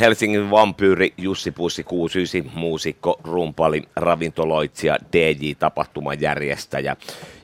[0.00, 6.96] Helsingin vampyyri Jussi Pussi 69, muusikko, rumpali, ravintoloitsija, DJ, tapahtumajärjestäjä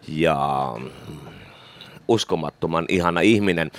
[0.08, 0.74] ja
[2.08, 3.70] uskomattoman ihana ihminen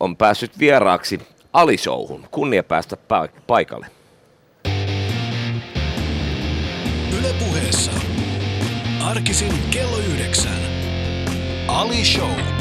[0.00, 1.20] on päässyt vieraaksi
[1.52, 2.28] Alisouhun.
[2.30, 2.96] Kunnia päästä
[3.46, 3.86] paikalle.
[7.18, 7.92] Yle puheessa.
[9.04, 10.60] Arkisin kello yhdeksän.
[11.68, 12.55] Ali Show.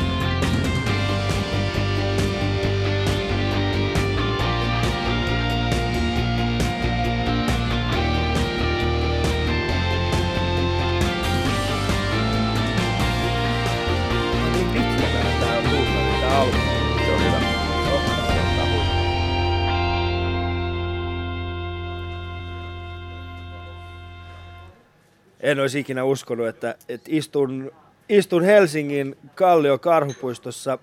[25.45, 27.72] En olisi ikinä uskonut, että, että istun,
[28.09, 30.77] istun Helsingin Kallio Karhupuistossa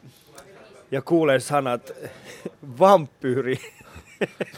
[0.91, 1.93] ja kuulen sanat
[2.79, 3.59] vampyyri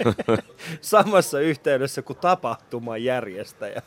[0.81, 3.83] samassa yhteydessä kuin tapahtuman järjestäjä.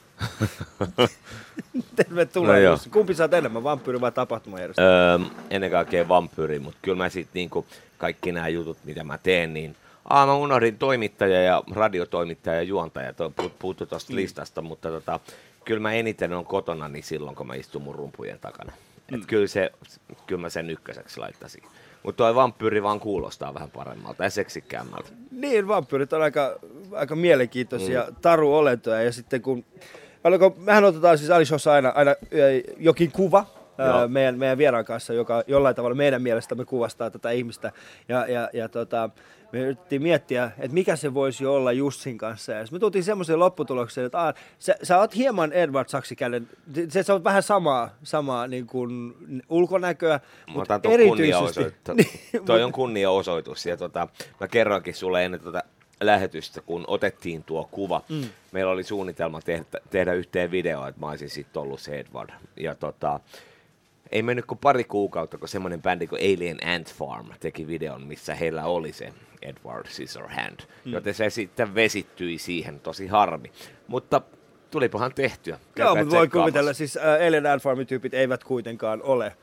[1.96, 2.56] Tervetuloa.
[2.56, 4.88] No Kumpi saat enemmän, vampyyri vai tapahtuman järjestäjä?
[4.88, 7.66] Öö, ennen kaikkea vampyyri, mutta kyllä mä sitten niinku,
[7.98, 9.76] kaikki nämä jutut, mitä mä teen, niin
[10.10, 13.14] Ah, mä unohdin toimittaja ja radiotoimittaja ja juontaja,
[13.60, 14.16] puuttu tuosta mm.
[14.16, 15.20] listasta, mutta tota,
[15.68, 18.72] kyllä mä eniten on kotona niin silloin, kun mä istun mun rumpujen takana.
[19.12, 19.18] Mm.
[19.18, 19.72] Et kyllä, se,
[20.28, 21.64] kyllä mä sen ykköseksi laittaisin.
[22.04, 25.10] Mutta tuo vampyyri vaan kuulostaa vähän paremmalta ja seksikkäämmältä.
[25.32, 26.60] Niin, vampyyrit on aika,
[26.92, 28.16] aika mielenkiintoisia mm.
[28.22, 29.04] taruolentoja.
[29.04, 29.66] Ja sitten kun,
[30.58, 32.16] mehän otetaan siis Alishossa aina, aina
[32.78, 33.46] jokin kuva,
[33.78, 34.08] Joo.
[34.08, 37.72] meidän, meidän vieraan kanssa, joka jollain tavalla meidän mielestämme kuvastaa tätä ihmistä.
[38.08, 39.10] Ja, ja, ja tota,
[39.52, 42.52] me yritettiin miettiä, että mikä se voisi olla Jussin kanssa.
[42.52, 46.50] Ja me tultiin semmoiseen lopputulokseen, että aah, sä, sä oot hieman Edward Saksikäden,
[46.90, 49.14] se, se on vähän samaa, samaa niin kuin
[49.50, 51.62] ulkonäköä, mutta erityisesti...
[51.94, 53.66] niin, toi on kunniaosoitus.
[53.66, 54.08] Ja tota,
[54.40, 55.64] mä kerroinkin sulle ennen tota
[56.02, 58.02] lähetystä, kun otettiin tuo kuva.
[58.10, 58.30] Mm.
[58.52, 62.30] Meillä oli suunnitelma tehdä, tehdä yhteen videoa, että mä olisin sitten ollut se Edward.
[62.58, 63.20] Ja tota,
[64.12, 68.36] ei mennyt kuin pari kuukautta, kun semmoinen bändi kuin Alien Ant Farm teki videon, missä
[68.36, 70.94] heillä oli se Edward Scissorhand, mm.
[70.94, 73.52] joten se sitten vesittyi siihen, tosi harmi.
[73.88, 74.22] Mutta
[74.72, 75.60] tulipahan tehtyä.
[75.76, 79.36] Joo, mutta voi kuvitella, siis äh, Alien Ant Farmin tyypit eivät kuitenkaan ole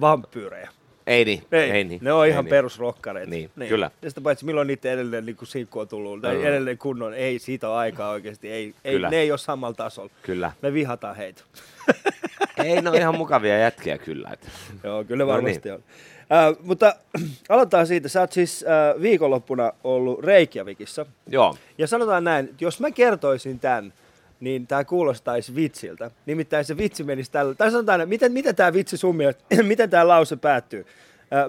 [0.00, 0.70] vampyyrejä.
[1.06, 2.00] Ei niin, ei, ei niin.
[2.02, 2.50] Ne on ihan niin.
[2.50, 3.30] perusrokkareita.
[3.30, 3.90] Niin, niin, kyllä.
[4.02, 6.44] Ja sitä paitsi milloin niiden edelleen niin sinkku on tullut, tai mm.
[6.44, 10.10] edelleen kunnon, ei siitä ole aikaa oikeasti, ei, ei, ne ei ole samalla tasolla.
[10.22, 10.52] Kyllä.
[10.62, 11.42] Me vihataan heitä.
[12.64, 14.30] ei, ne on ihan mukavia jätkiä kyllä.
[14.32, 14.48] Että.
[14.84, 15.84] Joo, kyllä varmasti no niin.
[16.30, 16.46] on.
[16.54, 16.94] Äh, mutta
[17.48, 21.06] aloitetaan siitä, sä oot siis äh, viikonloppuna ollut Reykjavikissa.
[21.28, 21.56] Joo.
[21.78, 23.92] Ja sanotaan näin, että jos mä kertoisin tämän,
[24.40, 26.10] niin tämä kuulostaisi vitsiltä.
[26.26, 27.54] Nimittäin se vitsi menisi tällä.
[27.54, 30.86] Tai sanotaan, että miten, miten tämä vitsi sun mielestä, miten tämä lause päättyy?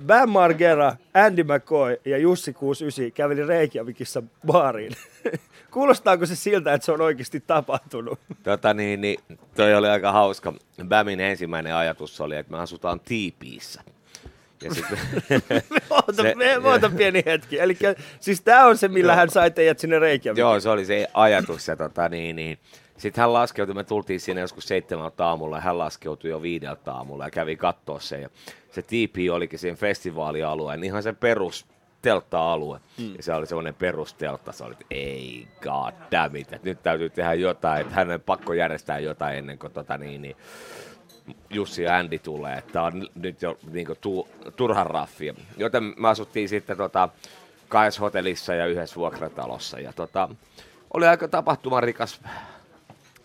[0.07, 4.93] Bam Margera, Andy McCoy ja Jussi 69 käveli Reykjavikissa baariin.
[5.71, 8.19] Kuulostaako se siltä, että se on oikeasti tapahtunut?
[8.43, 9.19] Tota niin, niin
[9.55, 10.53] toi oli aika hauska.
[10.85, 13.81] Bamin ensimmäinen ajatus oli, että me asutaan tiipiissä.
[14.63, 14.85] Ja sit,
[15.89, 17.59] oota, se, me, oota pieni hetki.
[17.59, 17.77] Eli
[18.19, 20.41] siis tämä on se, millä joo, hän sai teidät sinne Reykjavikin.
[20.41, 21.67] Joo, se oli se ajatus.
[21.67, 22.59] Ja tota, niin, niin.
[22.97, 27.25] Sitten hän laskeutui, me tultiin sinne joskus seitsemältä aamulla ja hän laskeutui jo viideltä aamulla
[27.25, 28.21] ja kävi katsoa sen.
[28.21, 28.29] Ja
[28.71, 31.65] se tiipi olikin sen festivaalialueen, ihan se perus
[32.01, 32.79] teltta-alue.
[32.97, 33.15] Mm.
[33.17, 37.09] Ja se oli semmoinen perusteltta, se oli, että ei god damn it, että nyt täytyy
[37.09, 40.35] tehdä jotain, että hänen pakko järjestää jotain ennen kuin tota niin, niin
[41.49, 45.33] Jussi ja Andy tulee, että on nyt jo niin kuin, tu, turhan raffia.
[45.57, 47.09] Joten me asuttiin sitten tota,
[47.69, 49.79] kahdessa hotellissa ja yhdessä vuokratalossa.
[49.79, 50.29] Ja tota,
[50.93, 52.21] oli aika tapahtumarikas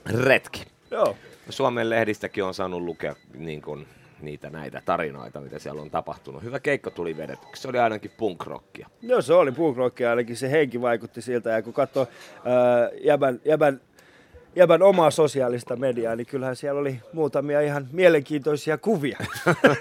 [0.06, 0.64] retki.
[0.90, 1.16] Joo.
[1.48, 3.86] Suomen lehdistäkin on saanut lukea niin kuin,
[4.20, 6.42] niitä näitä tarinoita, mitä siellä on tapahtunut.
[6.42, 7.62] Hyvä keikko tuli vedetyksi.
[7.62, 8.88] Se oli ainakin punkrockia.
[9.02, 11.50] Joo, se oli punkrockia, ainakin se henki vaikutti siltä.
[11.50, 12.02] Ja kun katsoo
[12.36, 13.80] äh, jäbän, jäbän
[14.56, 19.18] jäbän omaa sosiaalista mediaa, niin kyllähän siellä oli muutamia ihan mielenkiintoisia kuvia,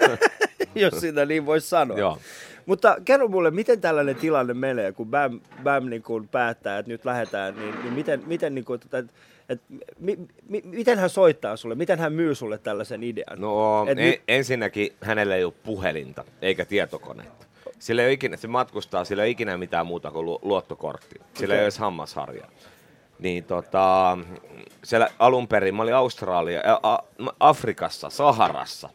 [0.74, 1.98] jos sitä niin voisi sanoa.
[1.98, 2.18] Joo.
[2.66, 7.04] Mutta kerro mulle, miten tällainen tilanne menee, kun BAM, BAM niin kun päättää, että nyt
[7.04, 9.04] lähdetään, niin, niin miten, miten, niin kun, että,
[9.52, 10.18] että, mi,
[10.48, 13.40] mi, miten hän soittaa sulle, miten hän myy sulle tällaisen idean?
[13.40, 14.22] No et en, nyt...
[14.28, 17.46] ensinnäkin hänellä ei ole puhelinta eikä tietokonetta.
[17.78, 21.14] Sillä ei ole ikinä, se matkustaa, sillä ei ole ikinä mitään muuta kuin luottokortti.
[21.34, 21.56] Sillä okay.
[21.56, 22.48] ei ole edes hammasharjaa
[23.22, 24.18] niin tota,
[24.84, 26.98] siellä alun perin, mä olin Australia, ä,
[27.40, 28.88] Afrikassa, Saharassa.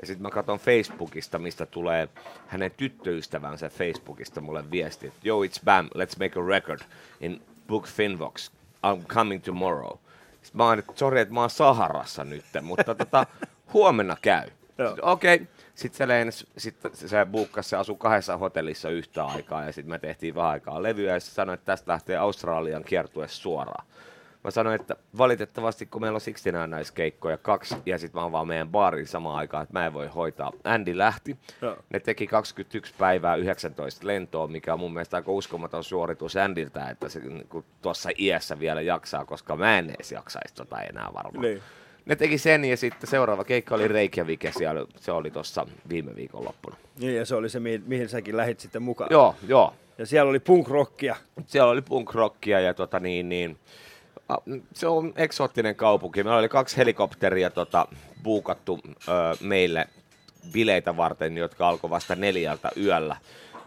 [0.00, 2.08] Ja sitten mä katson Facebookista, mistä tulee
[2.46, 6.80] hänen tyttöystävänsä Facebookista mulle viesti, että yo, it's Bam, let's make a record
[7.20, 8.50] in Book Finvox,
[8.86, 9.98] I'm coming tomorrow.
[10.42, 13.26] Sitten mä oon, sorry, että mä oon Saharassa nyt, mutta tota,
[13.72, 14.48] huomenna käy.
[15.02, 15.46] Okei, okay.
[15.74, 19.98] Sitten se, lens, sit se buukkasi, se asui kahdessa hotellissa yhtä aikaa ja sitten me
[19.98, 23.86] tehtiin vähän aikaa levyä ja se sanoi, että tästä lähtee Australian kiertue suoraan.
[24.44, 28.46] Mä sanoin, että valitettavasti kun meillä on 69 keikkoja kaksi ja sitten mä oon vaan
[28.46, 30.52] meidän baarin samaan aikaan, että mä en voi hoitaa.
[30.64, 31.36] Andy lähti.
[31.62, 31.76] Joo.
[31.90, 37.08] Ne teki 21 päivää 19 lentoa, mikä on mun mielestä aika uskomaton suoritus Andiltä, että
[37.08, 41.42] se niin tuossa iässä vielä jaksaa, koska mä en edes jaksaisi tota enää varmaan.
[41.42, 41.62] Niin.
[42.06, 46.16] Ne teki sen ja sitten seuraava keikka oli Reykjavik ja siellä, se oli tuossa viime
[46.16, 46.76] viikon loppuna.
[46.98, 49.08] Niin, ja se oli se, mihin, mihin säkin lähit sitten mukaan.
[49.12, 49.74] Joo, joo.
[49.98, 51.16] Ja siellä oli punk-rockia.
[51.46, 53.58] Siellä oli punk rockia ja tota niin, niin
[54.72, 56.22] se on eksoottinen kaupunki.
[56.22, 57.88] Meillä oli kaksi helikopteria tota,
[58.22, 58.90] buukattu ö,
[59.40, 59.88] meille
[60.52, 63.16] bileitä varten, jotka alkoi vasta neljältä yöllä.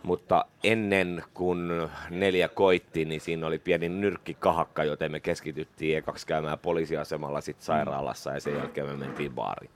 [0.04, 1.70] Mutta ennen kuin
[2.10, 8.32] neljä koitti, niin siinä oli pieni nyrkkikahakka, joten me keskityttiin ekaksi käymään poliisiasemalla, sitten sairaalassa
[8.32, 9.72] ja sen jälkeen me mentiin baariin.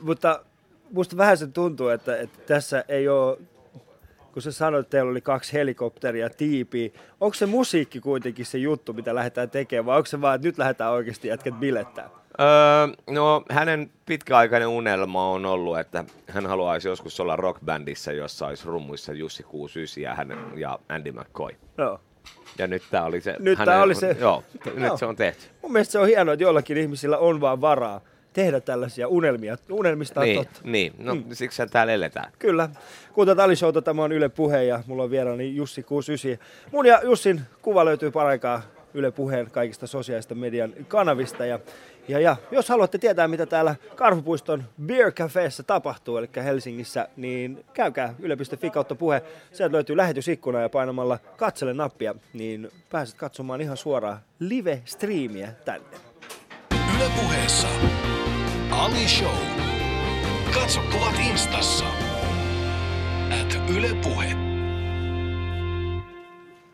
[0.00, 0.44] Mutta
[0.92, 3.38] musta vähän se tuntuu, että, että tässä ei ole,
[4.32, 6.90] kun sä sanoit, että teillä oli kaksi helikopteria, tiipiä.
[7.20, 10.58] Onko se musiikki kuitenkin se juttu, mitä lähdetään tekemään, vai onko se vaan, että nyt
[10.58, 12.10] lähdetään oikeasti jätkät bilettää?
[12.40, 18.66] Öö, no, hänen pitkäaikainen unelma on ollut, että hän haluaisi joskus olla rockbändissä, jossa olisi
[18.66, 21.50] rummuissa Jussi 69 ja, hän, ja Andy McCoy.
[21.78, 22.00] Joo.
[22.58, 23.36] Ja nyt tämä oli se.
[23.38, 24.16] Nyt tää oli se.
[24.20, 24.74] Joo, Joo.
[24.76, 25.42] nyt se on tehty.
[25.62, 28.00] Mun mielestä se on hienoa, että jollakin ihmisillä on vaan varaa
[28.32, 29.56] tehdä tällaisia unelmia.
[29.70, 30.60] Unelmista on Niin, totta.
[30.64, 30.92] niin.
[30.98, 31.24] No mm.
[31.32, 32.32] siksi täällä eletään.
[32.38, 32.68] Kyllä.
[33.12, 36.46] Kuuntelut Ali Showta, tämä on Yle Puhe ja mulla on vieraani Jussi 69.
[36.72, 38.62] Mun ja Jussin kuva löytyy paraikaa
[38.94, 41.46] Yle Puheen kaikista sosiaalista median kanavista.
[41.46, 41.58] Ja,
[42.08, 48.14] ja, ja jos haluatte tietää, mitä täällä Karhupuiston Beer Cafeessa tapahtuu, eli Helsingissä, niin käykää
[48.18, 49.22] yle.fi kautta puhe.
[49.52, 55.86] Sieltä löytyy lähetysikkuna ja painamalla katsele nappia, niin pääset katsomaan ihan suoraan live-striimiä tänne.
[56.96, 57.68] Yle puheessa.
[58.72, 59.34] Ali Show.
[60.54, 61.84] Katso kuvat instassa.
[63.40, 64.26] At Yle Puhe.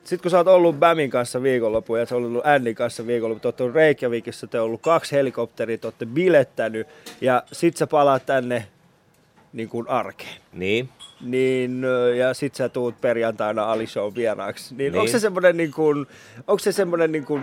[0.05, 3.53] Sitten kun sä oot ollut Bämin kanssa viikonlopun ja sä oot ollut Annin kanssa viikonlopun,
[3.53, 6.87] te ollut Reykjavikissa, te oot ollut kaksi helikopteria, te ootte bilettänyt
[7.21, 8.67] ja sit sä palaat tänne
[9.53, 10.37] niin kuin arkeen.
[10.53, 10.89] Niin.
[11.21, 11.83] Niin,
[12.19, 14.75] ja sit sä tuut perjantaina Ali Show vieraaksi.
[14.75, 15.01] Niin, Niin.
[15.01, 16.07] onko se semmoinen niin kuin,
[16.47, 17.43] onko se semmoinen niin kuin,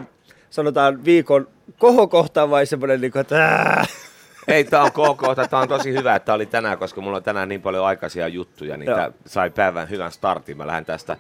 [0.50, 1.48] sanotaan viikon
[1.78, 3.86] kohokohta vai semmoinen niin kuin, että ää,
[4.48, 7.50] Ei, tää on KK, tää on tosi hyvä, että oli tänään, koska mulla on tänään
[7.50, 10.58] niin paljon aikaisia juttuja, niin tää sai päivän hyvän startin.
[10.58, 11.18] Mä lähden tästä,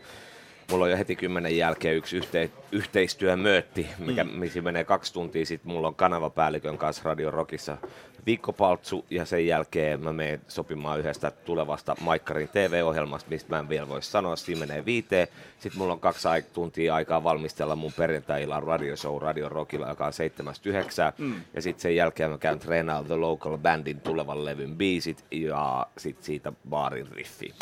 [0.72, 4.30] mulla on jo heti kymmenen jälkeen yksi yhte, yhteistyömöötti, mikä, mm.
[4.30, 5.46] missä menee kaksi tuntia.
[5.46, 7.78] Sitten mulla on kanavapäällikön kanssa Radio Rockissa
[8.26, 13.88] viikkopaltsu ja sen jälkeen mä menen sopimaan yhdestä tulevasta Maikkarin TV-ohjelmasta, mistä mä en vielä
[13.88, 15.28] voi sanoa, siinä menee viiteen.
[15.60, 21.14] Sitten mulla on kaksi tuntia aikaa valmistella mun perjantai-illan radioshow Radio Rockilla, joka on 7.9.
[21.18, 21.36] Mm.
[21.54, 26.26] Ja sitten sen jälkeen mä käyn treenaamaan The Local Bandin tulevan levyn biisit ja sitten
[26.26, 27.54] siitä baarin riffi.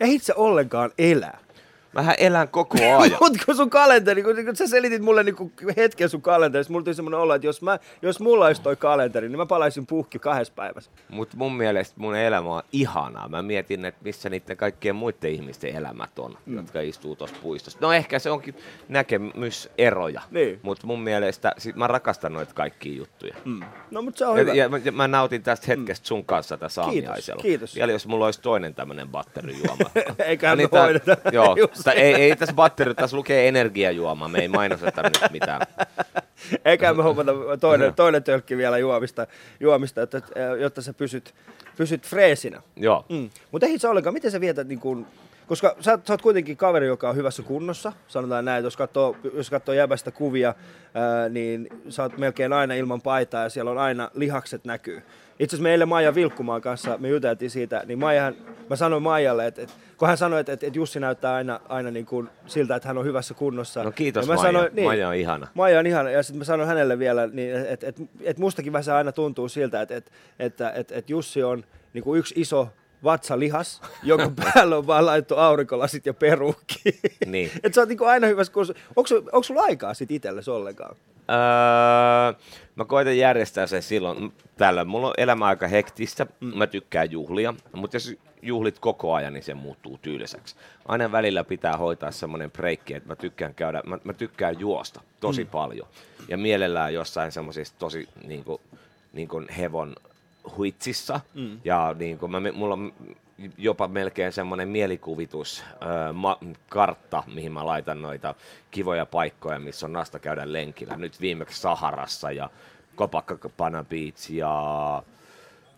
[0.00, 1.38] ei sä ollenkaan elää.
[1.92, 3.18] Mähän elän koko ajan.
[3.20, 6.94] Mutta kun sun kalenteri, kun, kun sä selitit mulle niinku hetken sun kalenterista, mulla tuli
[6.94, 10.52] semmoinen olo, että jos, mä, jos mulla olisi toi kalenteri, niin mä palaisin puhki kahdessa
[10.56, 10.90] päivässä.
[11.08, 13.28] Mutta mun mielestä mun elämä on ihanaa.
[13.28, 16.56] Mä mietin, että missä niiden kaikkien muiden ihmisten elämät on, mm.
[16.56, 17.78] jotka istuu tuossa puistossa.
[17.82, 18.54] No ehkä se onkin
[18.88, 20.20] näkemyseroja.
[20.30, 20.60] Niin.
[20.62, 23.34] Mutta mun mielestä sit mä rakastan noita kaikkia juttuja.
[23.44, 23.60] Mm.
[23.90, 24.50] No mutta se on hyvä.
[24.52, 27.42] Ja, ja, mä, ja mä nautin tästä hetkestä sun kanssa tässä aamiaisella.
[27.42, 27.74] kiitos.
[27.74, 29.90] Vielä jos mulla olisi toinen tämmönen batterijuoma.
[30.18, 31.16] Eiköhän me Ja tää- hoideta.
[31.32, 34.28] Joo, Tai ei, ei tässä batteri, tässä lukee energiajuoma.
[34.28, 35.60] Me ei mainosteta nyt mitään.
[36.64, 39.26] Eikä me hommata toinen, toinen tölkki vielä juomista,
[39.60, 40.22] juomista että,
[40.60, 41.34] jotta sä pysyt,
[41.76, 42.62] pysyt freesinä.
[42.76, 43.04] Joo.
[43.08, 43.30] Mm.
[43.50, 45.06] Mutta ei se ollenkaan, miten sä vietät, niin kun,
[45.46, 49.50] koska sä, sä oot kuitenkin kaveri, joka on hyvässä kunnossa, sanotaan näin, jos katsoo, jos
[49.50, 50.54] katsoo jäbästä kuvia,
[50.94, 55.02] ää, niin sä oot melkein aina ilman paitaa ja siellä on aina lihakset näkyy.
[55.40, 58.34] Itse asiassa meille Maija Vilkkumaan kanssa, me juteltiin siitä, niin Maijahan,
[58.70, 62.06] mä sanoin Maijalle, että, että kun hän sanoi, että, että Jussi näyttää aina, aina niin
[62.06, 63.84] kuin siltä, että hän on hyvässä kunnossa.
[63.84, 64.52] No kiitos ja mä Maija.
[64.52, 65.48] sanoin, niin, Maija on ihana.
[65.54, 66.10] Maija on ihana.
[66.10, 69.82] Ja sitten mä sanoin hänelle vielä, niin, että et, et mustakin vähän aina tuntuu siltä,
[69.82, 72.68] että et, että et, et Jussi on niin kuin yksi iso
[73.04, 77.00] vatsalihas, jonka päällä on vaan laittu aurinkolasit ja peruukki.
[77.26, 77.50] Niin.
[77.62, 78.74] että sä oot niin kuin aina hyvässä kunnossa.
[78.96, 80.96] Onko, onko sulla aikaa sit itsellesi ollenkaan?
[81.30, 82.40] Öö,
[82.80, 84.84] mä koitan järjestää sen silloin tällä.
[84.84, 89.54] Mulla on elämä aika hektistä, mä tykkään juhlia, mutta jos juhlit koko ajan, niin se
[89.54, 90.56] muuttuu tyyliseksi.
[90.88, 95.44] Aina välillä pitää hoitaa semmoinen breikki, että mä tykkään käydä, mä, mä tykkään juosta tosi
[95.44, 95.50] mm.
[95.50, 95.88] paljon.
[96.28, 98.60] Ja mielellään jossain semmoisissa tosi niin kuin,
[99.12, 99.96] niin kuin hevon
[100.56, 101.20] huitsissa.
[101.34, 101.60] Mm.
[101.64, 102.92] Ja niin kuin mä, mulla on
[103.58, 108.34] jopa melkein semmoinen mielikuvitus, öö, ma, kartta, mihin mä laitan noita
[108.70, 110.96] kivoja paikkoja, missä on nasta käydä lenkillä.
[110.96, 112.50] Nyt viimeksi Saharassa ja
[112.96, 115.02] Copacabana Beach ja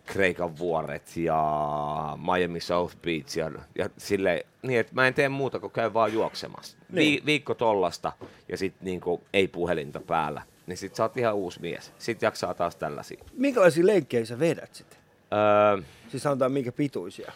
[0.05, 5.59] Kreikan vuoret ja Miami South Beach ja, ja sille, niin että mä en tee muuta
[5.59, 6.77] kuin käy vaan juoksemassa.
[6.89, 6.95] Niin.
[6.95, 8.11] Vi, viikko tollasta
[8.49, 10.41] ja sitten niinku, ei puhelinta päällä.
[10.67, 11.93] Niin sit sä oot ihan uusi mies.
[11.97, 13.23] Sitten jaksaa taas tällaisia.
[13.33, 14.99] Minkälaisia lenkkejä sä vedät sitten?
[15.33, 17.31] Öö, Siis sanotaan minkä pituisia.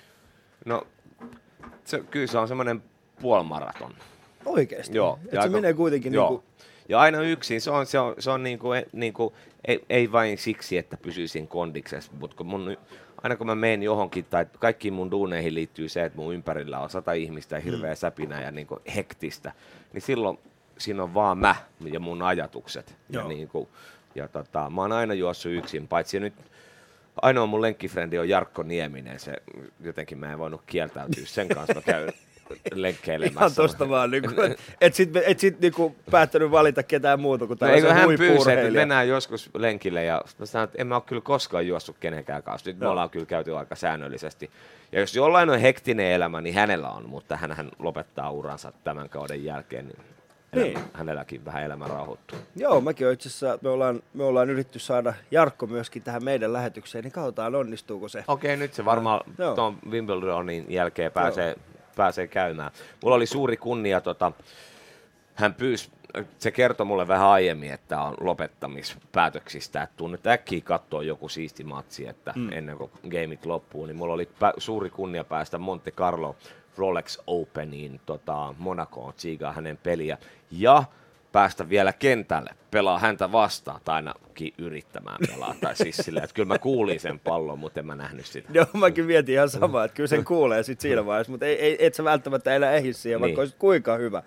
[0.67, 0.87] No,
[1.85, 2.83] se, kyllä se on semmoinen
[3.21, 3.93] puolmaraton.
[4.45, 4.97] Oikeesti?
[4.97, 5.19] Joo.
[5.25, 6.29] Et ja se aika- menee kuitenkin joo.
[6.29, 6.43] niinku...
[6.89, 9.33] Ja aina yksin, se on, se on, se on niinku, e- niinku,
[9.67, 12.77] ei, ei vain siksi, että pysyisin kondiksessa, mutta kun mun,
[13.23, 16.89] aina kun mä menen johonkin, tai kaikkiin mun duuneihin liittyy se, että mun ympärillä on
[16.89, 17.97] sata ihmistä ja hirveä Mm.
[17.97, 19.51] säpinä ja niinku hektistä,
[19.93, 20.39] niin silloin
[20.77, 21.55] siinä on vaan mä
[21.91, 22.95] ja mun ajatukset.
[23.09, 23.27] Ja, Joo.
[23.27, 23.69] niinku,
[24.15, 26.33] ja tota, mä oon aina juossut yksin, paitsi nyt
[27.21, 29.33] ainoa mun lenkkifrendi on Jarkko Nieminen, se
[29.79, 32.13] jotenkin mä en voinut kieltäytyä sen kanssa, mä käyn
[32.73, 33.39] lenkkeilemässä.
[33.39, 37.57] Ihan tosta vaan, niinku, et, et sit, et sit niinku päättänyt valita ketään muuta kuin
[37.61, 41.03] No, tällaisen hän pyysi, että mennään joskus lenkille ja mä sanoin, että en mä ole
[41.05, 42.69] kyllä koskaan juossut kenenkään kanssa.
[42.69, 42.91] Nyt me Joo.
[42.91, 44.49] ollaan kyllä käyty aika säännöllisesti.
[44.91, 49.43] Ja jos jollain on hektinen elämä, niin hänellä on, mutta hän lopettaa uransa tämän kauden
[49.43, 49.99] jälkeen, niin,
[50.55, 50.79] Niin.
[50.93, 52.37] hänelläkin vähän elämä rauhoittuu.
[52.55, 56.53] Joo, mäkin on itse asiassa, me ollaan, me ollaan yritetty saada Jarkko myöskin tähän meidän
[56.53, 58.23] lähetykseen, niin katsotaan onnistuuko se.
[58.27, 59.55] Okei, nyt se varmaan Joo.
[59.55, 61.55] tuon Wimbledonin jälkeen pääsee,
[61.95, 62.71] pääsee käymään.
[63.03, 64.31] Mulla oli suuri kunnia, tota,
[65.35, 65.91] hän pyysi,
[66.39, 71.63] se kertoi mulle vähän aiemmin, että on lopettamispäätöksistä, että tuu nyt äkkiä katsoa joku siisti
[71.63, 72.49] matsi, että mm.
[72.51, 76.35] ennen kuin gameit loppuu, niin mulla oli pä- suuri kunnia päästä Monte Carlo
[76.77, 80.17] Rolex Openiin tota, Monacoon, tsiigaa hänen peliä,
[80.51, 80.83] ja
[81.31, 86.47] päästä vielä kentälle, pelaa häntä vastaan, tai ainakin yrittämään pelaa, tai siis silleen, että kyllä
[86.47, 88.49] mä kuulin sen pallon, mutta en mä nähnyt sitä.
[88.53, 91.85] Joo, mäkin mietin ihan samaa, että kyllä sen kuulee sit siinä vaiheessa, mutta ei, ei,
[91.85, 93.39] et sä välttämättä enää ehdi siihen, vaikka Niin.
[93.39, 94.23] olisit kuinka hyvä.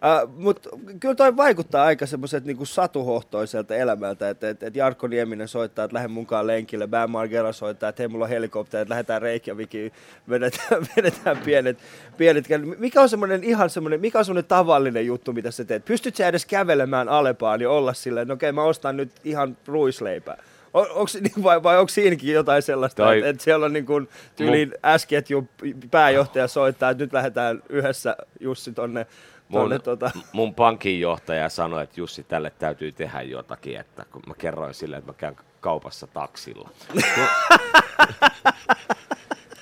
[0.00, 5.48] Uh, mutta kyllä toi vaikuttaa aika semmoiset niinku satuhohtoiselta elämältä, että et, et Jarkko Nieminen
[5.48, 9.22] soittaa, että lähde mukaan lenkille, Bam Margera soittaa, että hei mulla on helikopteri, että lähdetään
[9.22, 9.92] Reykjavikiin,
[10.28, 11.78] vedetään, vedetään pienet,
[12.16, 12.46] pienet
[12.78, 15.84] Mikä on semmoinen ihan semmoinen, mikä on semmoinen tavallinen juttu, mitä sä teet?
[15.84, 20.42] Pystyt sä edes kävelemään Alepaan ja olla silleen, no okei mä ostan nyt ihan ruisleipää.
[20.74, 24.08] On, onks, vai, vai onko siinäkin jotain sellaista, Toi- että et siellä on niin kuin
[24.36, 25.48] tyyliin S-ketjun
[25.90, 29.06] pääjohtaja soittaa, että nyt lähdetään yhdessä Jussi tonne,
[29.50, 34.74] Mun, tota, mun pankinjohtaja sanoi, että Jussi, tälle täytyy tehdä jotakin, että kun mä kerroin
[34.74, 36.70] sille, että mä käyn kaupassa taksilla.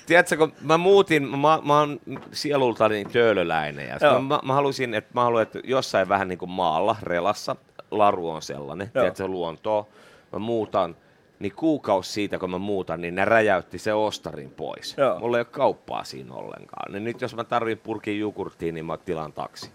[0.07, 2.01] Tiedätkö, kun mä muutin, mä, mä oon
[2.33, 4.21] sielultani töölöläinen ja Joo.
[4.21, 7.57] mä, mä, halusin, että mä haluan, että jossain vähän niin kuin maalla, relassa,
[7.91, 9.03] laru on sellainen, Joo.
[9.03, 9.87] tiedätkö, luontoa,
[10.33, 10.97] mä muutan,
[11.39, 14.95] niin kuukausi siitä, kun mä muutan, niin ne räjäytti se ostarin pois.
[14.99, 15.19] Joo.
[15.19, 16.93] Mulla ei ole kauppaa siinä ollenkaan.
[16.93, 19.71] Niin nyt jos mä tarvin purkin jogurttia, niin mä tilaan taksi.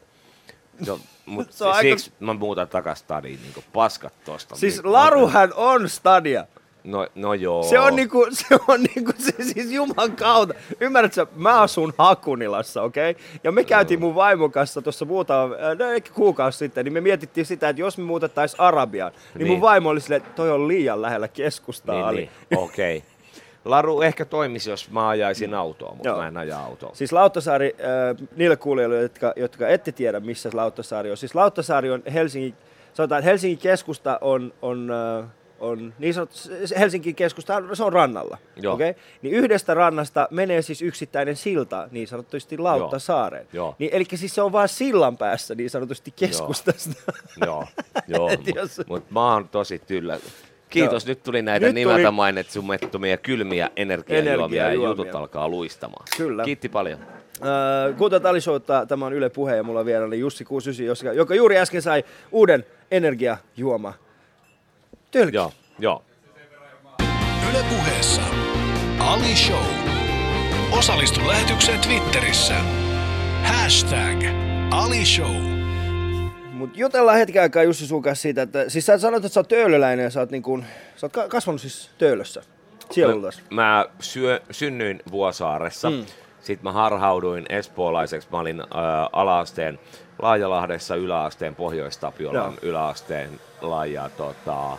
[0.87, 4.55] No, mut Se on aika- siksi mä muutan takas stadiin, niin paskat tosta.
[4.55, 6.45] Siis Niin- Laruhan on stadia.
[6.83, 7.63] No, no joo.
[7.63, 10.55] Se on niinku, se on niinku, se, siis juman kautta.
[10.79, 13.11] Ymmärrätkö, mä asun Hakunilassa, okei?
[13.11, 13.23] Okay?
[13.43, 17.01] Ja me käytiin mun vaimon kanssa tuossa muutama, äh, no ehkä kuukausi sitten, niin me
[17.01, 19.47] mietittiin sitä, että jos me muutettaisiin Arabiaan, niin, niin.
[19.47, 22.11] mun vaimo oli silleen, että toi on liian lähellä keskustaa.
[22.11, 22.59] Niin, niin.
[22.59, 22.97] okei.
[22.97, 23.09] Okay.
[23.65, 26.17] Laru ehkä toimisi, jos mä ajaisin autoa, mutta Joo.
[26.17, 26.91] mä en aja autoa.
[26.93, 31.17] Siis Lauttasaari, äh, niille kuulijoille, jotka, jotka ette tiedä, missä Lauttasaari on.
[31.17, 32.55] Siis Lauttasaari on Helsingin,
[32.93, 35.29] sanotaan, Helsingin keskusta on, on, äh,
[35.59, 36.35] on niin sanottu,
[36.79, 38.37] Helsingin keskusta, se on rannalla.
[38.55, 38.73] Joo.
[38.73, 38.93] Okay?
[39.21, 43.47] Niin yhdestä rannasta menee siis yksittäinen silta, niin sanotusti Lauttasaareen.
[43.53, 43.75] Joo.
[43.79, 46.89] Niin, eli siis se on vaan sillan päässä niin sanotusti keskustasta.
[47.45, 47.67] joo,
[48.07, 48.29] joo.
[48.55, 50.19] Jos- mutta mä oon tosi tyllä.
[50.73, 51.11] Kiitos, Joo.
[51.11, 56.05] nyt tuli näitä Nyt nimeltä tuli- mainitsumettomia kylmiä energiajuomia ja jutut alkaa luistamaan.
[56.17, 56.43] Kyllä.
[56.43, 56.99] Kiitti paljon.
[56.99, 61.17] Äh, Kuuntelut Ali Showta, tämä on Yle Puhe ja mulla on vieraana Jussi 69, joka,
[61.17, 63.93] joka juuri äsken sai uuden energiajuoma.
[65.11, 65.35] Tölki.
[65.35, 66.03] Joo, joo.
[67.49, 68.21] Yle puheessa
[68.99, 69.63] Ali Show.
[70.77, 72.55] Osallistu lähetykseen Twitterissä.
[73.43, 74.23] Hashtag
[74.71, 75.52] Ali Show.
[76.63, 79.47] Mut jutellaan hetken aikaa Jussi sun kanssa siitä, että siis sä sanoit, että sä oot
[79.47, 80.63] töölöläinen ja sä oot, niin kun,
[80.95, 82.43] sä oot ka- kasvanut siis töölössä.
[82.91, 83.41] Sielultas.
[83.49, 85.89] Mä syö, synnyin Vuosaaressa.
[85.89, 86.05] Mm.
[86.41, 88.27] Sitten mä harhauduin espoolaiseksi.
[88.31, 88.67] Mä olin äh,
[89.13, 89.79] alaasteen
[90.21, 92.53] Laajalahdessa, yläasteen Pohjois-Tapiolan Joo.
[92.61, 94.09] yläasteen laaja.
[94.17, 94.77] Tota,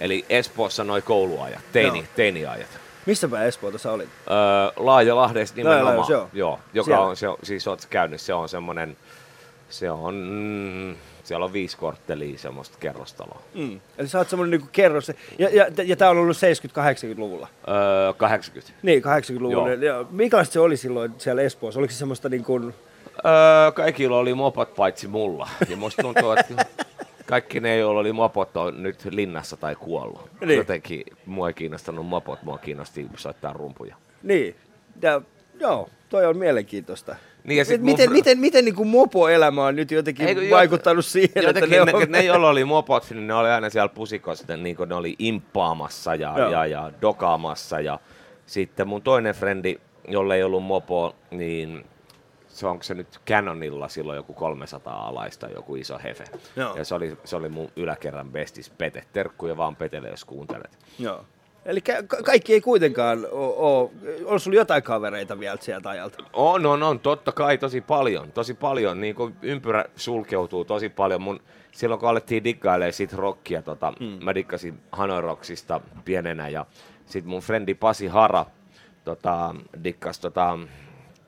[0.00, 2.06] eli Espoossa noin kouluajat, teini, Joo.
[2.16, 2.68] teiniajat.
[3.06, 4.08] Missä päin Espoota sä olit?
[4.30, 4.36] Öö,
[4.76, 6.28] Laajalahdessa nimenomaan, Laajalahdessa, joo.
[6.32, 6.58] joo.
[6.74, 7.06] joka Siellä.
[7.06, 8.96] on, se, siis oot käynyt, se on semmonen,
[9.70, 13.42] se on, mm, siellä on viisi korttelia semmoista kerrostaloa.
[13.54, 13.80] Mm.
[13.98, 15.08] Eli sä oot semmonen niinku kerros.
[15.38, 17.48] Ja, ja, ja tää on ollut 70-80-luvulla.
[17.68, 18.72] Öö, 80.
[18.82, 19.72] Niin, 80-luvulla.
[19.72, 19.98] Joo.
[19.98, 21.80] Ja Minkälaista se oli silloin siellä Espoossa?
[21.80, 22.74] Oliko se semmoista niin kuin...
[23.24, 25.48] Öö, kaikilla oli mopat paitsi mulla.
[25.68, 26.66] Ja musta tuntuu, että
[27.26, 30.30] kaikki ne, joilla oli mopot, on nyt linnassa tai kuollut.
[30.40, 30.58] Niin.
[30.58, 33.96] Jotenkin mua ei kiinnostanut mopot, mua kiinnosti soittaa rumpuja.
[34.22, 34.56] Niin.
[35.02, 35.22] Ja,
[35.60, 37.16] joo, toi on mielenkiintoista.
[37.44, 40.42] Niin ja sit Et mun miten, miten, miten niin kuin mopo-elämä on nyt jotenkin Eikö
[40.42, 42.12] jo- vaikuttanut siihen, Jotenkin että ne, ne, on...
[42.12, 46.14] ne, joilla oli mopot, niin ne oli aina siellä pusikossa, niin kuin ne oli imppaamassa
[46.14, 46.50] ja, Joo.
[46.50, 47.80] ja, ja dokaamassa.
[47.80, 47.98] Ja
[48.46, 49.78] sitten mun toinen frendi,
[50.08, 51.84] jolle ei ollut mopo, niin
[52.48, 56.24] se onko se nyt Canonilla silloin joku 300 alaista, joku iso hefe.
[56.56, 56.76] Joo.
[56.76, 59.04] Ja se oli, se oli mun yläkerran bestis Pete.
[59.12, 60.78] Terkkuja vaan Petelle, jos kuuntelet.
[60.98, 61.24] Joo.
[61.64, 63.90] Eli ka- kaikki ei kuitenkaan ole,
[64.24, 66.24] on sulla jotain kavereita vielä sieltä ajalta?
[66.32, 71.22] On, on, on, totta kai tosi paljon, tosi paljon, niin kuin ympyrä sulkeutuu tosi paljon.
[71.22, 71.40] Mun,
[71.72, 74.24] silloin kun alettiin diggailemaan sit rockia, tota, mm.
[74.24, 76.66] mä diggasin Hanoi Rocksista pienenä ja
[77.06, 78.46] sit mun frendi Pasi Hara
[79.04, 80.58] tota, dikkas, tota,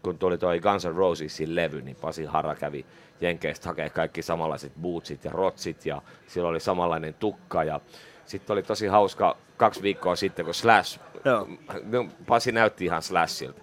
[0.03, 2.87] kun tuli toi Guns N' Rosesin levy, niin Pasi Hara kävi
[3.21, 7.81] Jenkeistä hakee kaikki samanlaiset bootsit ja rotsit ja sillä oli samanlainen tukka ja
[8.26, 11.49] sitten oli tosi hauska kaksi viikkoa sitten, kun Slash, Joo.
[11.85, 13.62] no, Pasi näytti ihan Slashilta.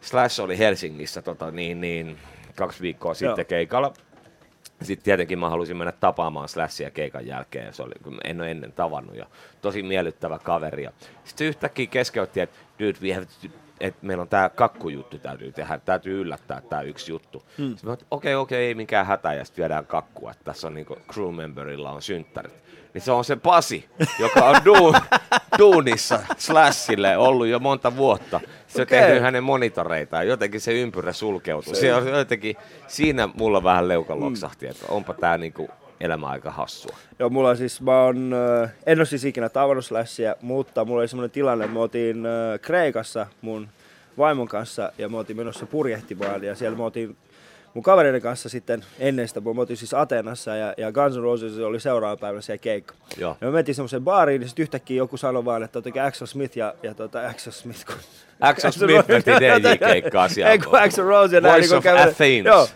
[0.00, 2.18] Slash oli Helsingissä tota, niin, niin,
[2.56, 3.48] kaksi viikkoa sitten Joo.
[3.48, 3.92] keikalla.
[4.82, 8.72] Sitten tietenkin mä halusin mennä tapaamaan Slashia keikan jälkeen, se oli, kun en ole ennen
[8.72, 9.26] tavannut, ja
[9.62, 10.82] tosi miellyttävä kaveri.
[10.82, 10.92] Ja
[11.24, 13.48] Sitten yhtäkkiä keskeytti, että dude, we have to,
[13.80, 17.42] että meillä on tämä kakkujuttu täytyy tehdä, täytyy yllättää tämä yksi juttu.
[17.58, 17.76] Hmm.
[17.86, 20.74] Oon, okei, okay, okei, okay, ei mikään hätä, ja sitten viedään kakkua, että tässä on
[20.74, 22.54] niinku crew memberilla on synttärit.
[22.94, 24.94] Niin se on se Pasi, joka on duun,
[25.58, 28.40] duunissa Slashille ollut jo monta vuotta.
[28.66, 29.00] Se on Okei.
[29.00, 31.74] tehnyt hänen monitoreitaan, jotenkin se ympyrä sulkeutuu.
[31.74, 32.56] Se on jotenkin,
[32.86, 35.68] siinä mulla vähän leuka loksahti, että onpa tää niinku
[36.00, 36.96] elämä aika hassua.
[37.18, 41.00] Joo, mulla on siis, mä oon, äh, en ole siis ikinä tavannut Slashia, mutta mulla
[41.00, 43.68] oli semmoinen tilanne, että me oltiin äh, Kreikassa mun
[44.18, 47.16] vaimon kanssa ja me oltiin menossa purjehtimaan ja siellä me oltiin
[47.74, 51.58] mun kavereiden kanssa sitten ennen sitä, me oltiin siis Atenassa ja, ja Guns N' Roses
[51.58, 52.94] oli seuraava päivänä siellä keikka.
[53.18, 53.36] Joo.
[53.40, 56.56] Ja me mentiin semmoiseen baariin ja sitten yhtäkkiä joku sanoi vaan, että ottakaa Axel Smith
[56.56, 57.94] ja, ja tota, Axel Smith, kun
[58.40, 60.52] Axel Smith veti DJ-keikkaa siellä.
[60.52, 62.42] Ei kun Axel Rose ja Voice niin käveli.
[62.44, 62.68] Joo,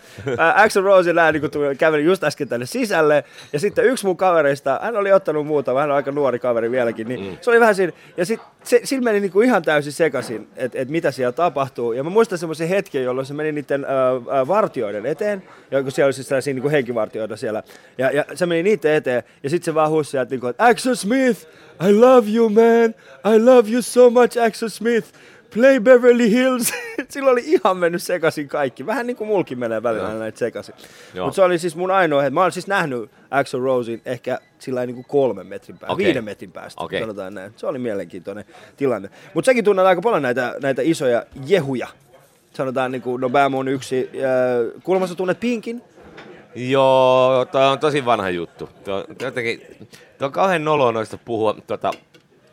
[0.55, 3.25] Axel Rose ja näin niin tuli, käveli just äsken tänne sisälle.
[3.53, 7.09] Ja sitten yksi mun kavereista, hän oli ottanut muuta, hän on aika nuori kaveri vieläkin,
[7.09, 7.37] niin mm.
[7.41, 7.93] se oli vähän siinä.
[8.17, 11.93] Ja sitten se, sillä meni niin kuin ihan täysin sekaisin, että et mitä siellä tapahtuu.
[11.93, 16.07] Ja mä muistan semmoisen hetken, jolloin se meni niiden äh, vartioiden eteen, ja kun siellä
[16.07, 17.63] oli siis sellaisia niin henkivartioita siellä.
[17.99, 20.95] Ja, ja se meni niiden eteen, ja sitten se vaan huusi sieltä, niin että Axel
[20.95, 21.47] Smith,
[21.89, 22.95] I love you man,
[23.35, 25.09] I love you so much Axel Smith.
[25.55, 26.73] Play Beverly Hills.
[27.09, 28.87] Silloin oli ihan mennyt sekaisin kaikki.
[28.87, 30.19] Vähän niin kuin mulkin menee välillä Joo.
[30.19, 30.75] näitä sekaisin.
[31.23, 32.35] Mutta se oli siis mun ainoa hetki.
[32.35, 36.07] Mä oon siis nähnyt Axel Rosein ehkä sillä niin kuin kolmen metrin päästä, Okei.
[36.07, 37.01] viiden metrin päästä, Okei.
[37.01, 37.53] sanotaan näin.
[37.57, 38.45] Se oli mielenkiintoinen
[38.77, 39.11] tilanne.
[39.35, 41.89] Mutta säkin tunnet aika paljon näitä, näitä isoja jehuja.
[42.53, 44.11] Sanotaan niin kuin, no Bam on yksi.
[44.15, 45.83] Äh, kuulemma sä tunnet Pinkin?
[46.55, 48.69] Joo, toi on tosi vanha juttu.
[48.85, 49.63] Tuo, jotenkin,
[50.19, 51.91] tuo on kauhean noloa noista puhua, tota,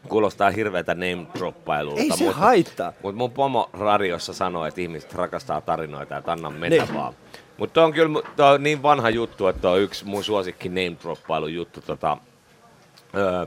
[0.09, 2.01] kuulostaa hirveätä name droppailulta.
[2.01, 2.93] Ei se mutta, haittaa.
[3.03, 6.93] Mutta mun pomo radiossa sanoo, että ihmiset rakastaa tarinoita ja anna mennä Niin.
[6.93, 7.13] vaan.
[7.57, 11.47] Mutta on kyllä toi on niin vanha juttu, että on yksi mun suosikki name droppailu
[11.47, 11.81] juttu.
[11.81, 12.17] Tota,
[13.15, 13.45] öö,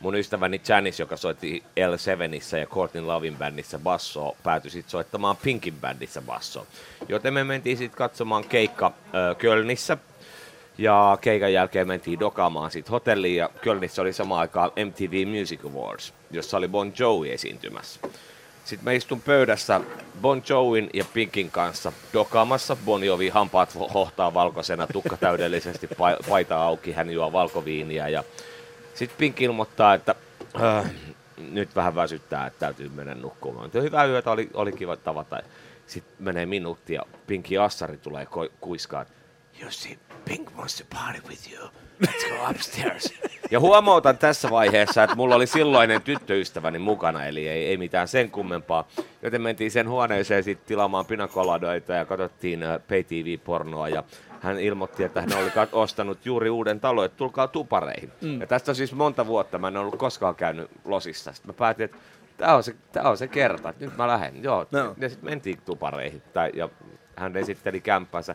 [0.00, 5.74] mun ystäväni Janis, joka soitti L7 ja Courtney Lovin bändissä bassoa, päätyi sitten soittamaan Pinkin
[5.80, 6.66] bändissä bassoa.
[7.08, 9.98] Joten me mentiin sitten katsomaan keikka öö, Kölnissä.
[10.78, 16.14] Ja keikan jälkeen mentiin dokaamaan sit hotelliin ja Kölnissä oli samaan aikaan MTV Music Awards,
[16.30, 18.00] jossa oli Bon Jovi esiintymässä.
[18.64, 19.80] Sitten mä istun pöydässä
[20.20, 22.76] Bon Jovin ja Pinkin kanssa dokaamassa.
[22.84, 28.08] Bon Jovi hampaat ho- hohtaa valkoisena, tukka täydellisesti, pa- paita auki, hän juo valkoviiniä.
[28.08, 28.24] Ja
[28.94, 30.14] sitten Pink ilmoittaa, että
[30.62, 30.90] äh,
[31.50, 33.64] nyt vähän väsyttää, että täytyy mennä nukkumaan.
[33.64, 35.42] Mutta hyvää yötä, oli, oli kiva tavata.
[35.86, 38.26] Sitten menee minuutti ja Pinkin assari tulee
[38.60, 39.06] kuiskaan,
[39.62, 41.68] You see, Pink wants to party with you.
[42.06, 43.12] Let's go upstairs.
[43.50, 48.30] Ja huomautan tässä vaiheessa, että mulla oli silloinen tyttöystäväni mukana, eli ei, ei mitään sen
[48.30, 48.88] kummempaa.
[49.22, 54.04] Joten mentiin sen huoneeseen sitten tilaamaan pinakoladoita ja katsottiin äh, pay TV-pornoa ja
[54.40, 58.12] hän ilmoitti, että hän oli ostanut juuri uuden talon, että tulkaa tupareihin.
[58.20, 58.40] Mm.
[58.40, 61.32] Ja tästä on siis monta vuotta, mä en ollut koskaan käynyt Losissa.
[61.32, 61.96] Sitten mä päätin, että
[62.36, 64.42] tämä on se, tää on se kerta, että nyt mä lähden.
[64.42, 64.94] Joo, Joo.
[64.98, 66.22] ja sitten mentiin tupareihin.
[66.32, 66.68] Tai, ja
[67.16, 68.34] hän esitteli kämppänsä.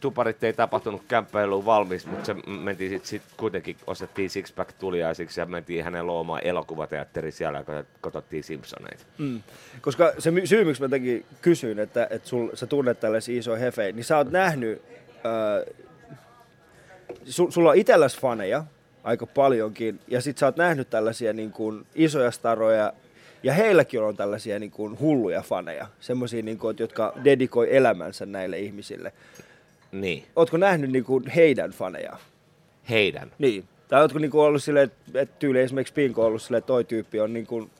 [0.00, 5.46] Tuparit ei tapahtunut kämppäiluun valmis, mutta se mentiin sitten sit kuitenkin, ostettiin Sixpack tuliaisiksi ja
[5.46, 9.04] mentiin hänen luomaan elokuvateatteri siellä ja katsot- katsottiin Simpsoneita.
[9.18, 9.42] Mm.
[9.80, 13.58] Koska se my- syy, miksi mä tekin kysyin, että, että sul, sä tunnet tällaisia isoja
[13.58, 15.74] hefejä, niin sä oot nähnyt, äh,
[17.24, 18.64] su, sulla on itselläs faneja
[19.04, 22.92] aika paljonkin, ja sit sä oot nähnyt tällaisia niin kuin, isoja staroja,
[23.42, 28.58] ja heilläkin on tällaisia niin kuin, hulluja faneja, semmoisia, niin kuin, jotka dedikoi elämänsä näille
[28.58, 29.12] ihmisille.
[29.92, 30.24] Niin.
[30.36, 32.18] Ootko nähnyt niin kuin, heidän fanejaan?
[32.90, 33.32] heidän.
[33.38, 33.64] Niin.
[33.88, 36.84] Tai ootko niinku ollut silleen, että et tyyli esimerkiksi Pinko on ollut silleen, että toi
[36.84, 37.70] tyyppi on niinku,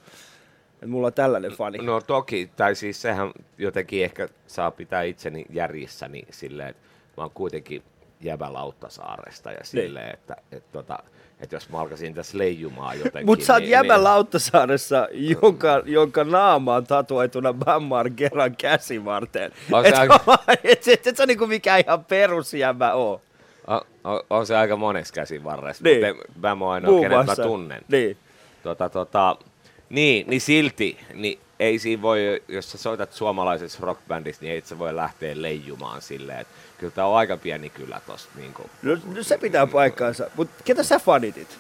[0.75, 1.79] että mulla on tällainen fani.
[1.79, 6.83] No toki, tai siis sehän jotenkin ehkä saa pitää itseni järjissäni silleen, että
[7.16, 7.83] mä oon kuitenkin
[8.23, 10.15] jävä Lauttasaaresta ja silleen, niin.
[10.15, 10.99] että, että, tota,
[11.41, 13.27] että jos mä alkaisin tässä leijumaan jotenkin.
[13.27, 19.53] Mutta sä oot niin, jäbä niin, Lauttasaaressa, jonka, jonka naama on tatuoituna Bammar kerran käsivarteen.
[19.73, 23.21] On se et, aika- et, et, et, se on niinku mikä ihan perusjäbä oo.
[23.67, 26.01] on, on, on, se aika monessa käsin varressa, Niin.
[26.03, 26.17] niin.
[26.17, 27.83] mutta mä oon ainoa, Muun kenet mä tunnen.
[27.89, 28.17] Niin.
[28.63, 29.37] Tota, tota,
[29.91, 34.79] niin, niin silti, niin ei siinä voi, jos sä soitat suomalaisessa rockbändissä, niin ei se
[34.79, 38.31] voi lähteä leijumaan silleen, että kyllä tää on aika pieni kylä tosta.
[38.37, 38.71] Niin kuin.
[38.83, 40.31] No, no, se pitää paikkaansa.
[40.37, 41.59] Mutta ketä sä fanitit?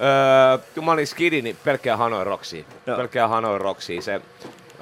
[0.00, 2.64] Öö, kun mä olin skidi, niin pelkkää Hanoi Rocksia.
[2.86, 2.96] Joo.
[2.96, 4.02] Pelkkää Hanoi Rocksia.
[4.02, 4.12] Se,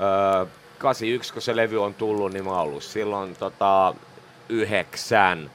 [0.00, 0.46] öö,
[0.78, 3.94] 81, kun se levy on tullut, niin mä oon ollut silloin tota,
[4.48, 5.50] yhdeksän.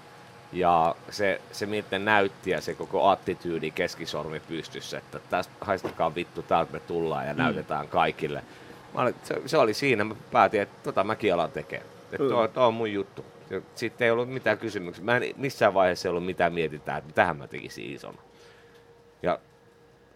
[0.53, 6.41] Ja se, se miten näytti ja se koko attityydi keskisormi pystyssä, että tästä haistakaa vittu,
[6.41, 7.37] täältä me tullaan ja mm.
[7.37, 8.43] näytetään kaikille.
[8.93, 11.89] Mä olin, se, se, oli siinä, mä päätin, että tota mäkin alan tekemään.
[12.11, 12.29] Että Mm.
[12.29, 13.25] tuo, tuo on mun juttu.
[13.49, 15.05] Ja Sitten ei ollut mitään kysymyksiä.
[15.05, 18.21] Mä en missään vaiheessa ei ollut mitään mietitään, että mitähän mä tekisin isona.
[19.23, 19.39] Ja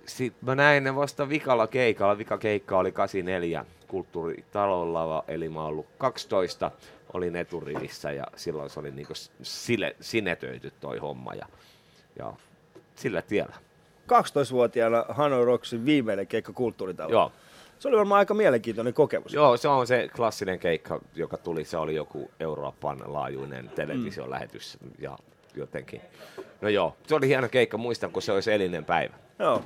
[0.06, 2.18] sitten mä näin ne vasta vikalla keikalla.
[2.18, 6.72] Vika keikka oli 84 kulttuuritalolla, eli mä ollut 12,
[7.14, 11.46] olin eturivissä ja silloin se oli niinku sile, sinetöity toi homma ja,
[12.16, 12.34] ja
[12.96, 13.56] sillä tiellä.
[14.08, 17.12] 12-vuotiaana Hanoi Rocksin viimeinen keikka kulttuuritalo.
[17.12, 17.32] Joo.
[17.84, 19.34] Se oli varmaan aika mielenkiintoinen kokemus.
[19.34, 25.18] Joo, se on se klassinen keikka, joka tuli, se oli joku Euroopan laajuinen televisiolähetys ja
[25.56, 26.02] jotenkin.
[26.62, 29.14] No joo, se oli hieno keikka, muistan kun se oli se elinen päivä.
[29.40, 29.62] Joo.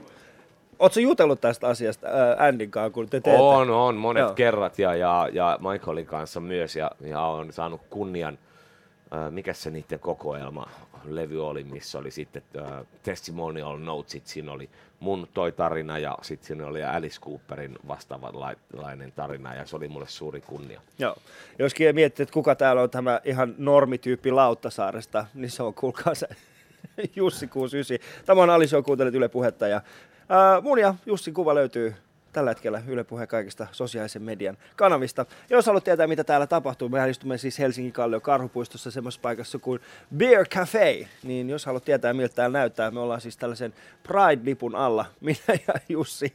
[0.80, 3.42] Oletko jutellut tästä asiasta ää, Andin kanssa, kun te teette?
[3.42, 4.22] On, on, monet.
[4.22, 4.34] Joo.
[4.34, 8.40] kerrat ja, ja, ja Michaelin kanssa myös ja, ja on saanut kunnian,
[9.14, 10.70] äh, mikä se niiden kokoelma
[11.06, 16.48] levy oli, missä oli sitten äh, testimonial notesit, siinä oli mun toi tarina ja sitten
[16.48, 20.82] siinä oli Alice Cooperin vastaavanlainen tarina ja se oli mulle suuri kunnia.
[21.00, 21.16] Joo.
[21.60, 26.28] Joskin miettii, että kuka täällä on tämä ihan normityyppi Lauttasaaresta, niin se on kuulkaa se
[27.16, 28.26] Jussi 69.
[28.26, 29.68] Tämä on Ali Show, kuuntelet Yle Puhetta.
[29.68, 29.82] Ja,
[30.30, 31.96] ää, mun ja Jussin kuva löytyy
[32.38, 35.26] tällä hetkellä Yle Puheen kaikista sosiaalisen median kanavista.
[35.50, 39.80] Jos haluat tietää, mitä täällä tapahtuu, me istumme siis Helsingin Kallion Karhupuistossa semmoisessa paikassa kuin
[40.18, 41.08] Beer Cafe.
[41.24, 43.74] Niin jos haluat tietää, miltä täällä näyttää, me ollaan siis tällaisen
[44.04, 46.34] Pride-lipun alla, minä ja Jussi.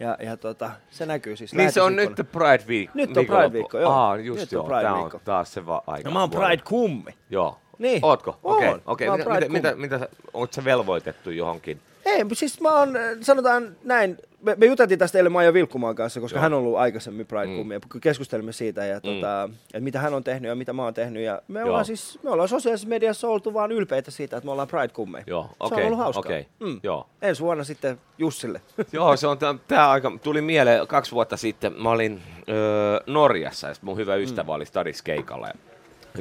[0.00, 2.10] Ja, ja tota, se näkyy siis Niin se on nyt.
[2.16, 2.94] Pride Week.
[2.94, 3.48] Nyt on viikonloppu.
[3.50, 3.92] Pride-viikko, joo.
[3.92, 5.16] Aa, just Nyt on joo, tää Pride-viikko.
[5.16, 6.08] on taas se va- aika.
[6.08, 6.48] No, mä oon vuoden.
[6.48, 7.14] Pride-kummi.
[7.30, 7.58] Joo.
[7.78, 8.04] Niin.
[8.04, 8.38] Ootko?
[8.42, 8.68] Okei.
[8.68, 8.82] Oon.
[8.86, 9.08] okei.
[9.08, 9.88] Oon Mitä, Pride mitä, mitä, kummi.
[9.88, 11.80] mitä, oot sä velvoitettu johonkin?
[12.04, 16.36] Ei, siis mä oon, sanotaan näin, me, me juteltiin tästä eilen Maija Vilkkumaan kanssa, koska
[16.38, 16.42] Joo.
[16.42, 18.00] hän on ollut aikaisemmin Pride Mm.
[18.00, 21.42] Keskustelimme siitä, ja tota, että mitä hän on tehnyt ja mitä mä oon tehnyt, ja
[21.48, 24.88] me ollaan siis, me ollaan sosiaalisessa mediassa oltu vaan ylpeitä siitä, että me ollaan Pride
[24.88, 25.24] Kummeja.
[25.26, 26.20] Joo, Se on ollut hauskaa.
[26.20, 26.80] okei, Mm.
[26.82, 27.06] joo.
[27.22, 28.60] Ensi vuonna sitten Jussille.
[28.92, 33.68] Joo, se on tää, tää aika, tuli mieleen kaksi vuotta sitten, mä olin öö, Norjassa
[33.68, 35.54] ja mun hyvä ystävä oli Stadis keikalla ja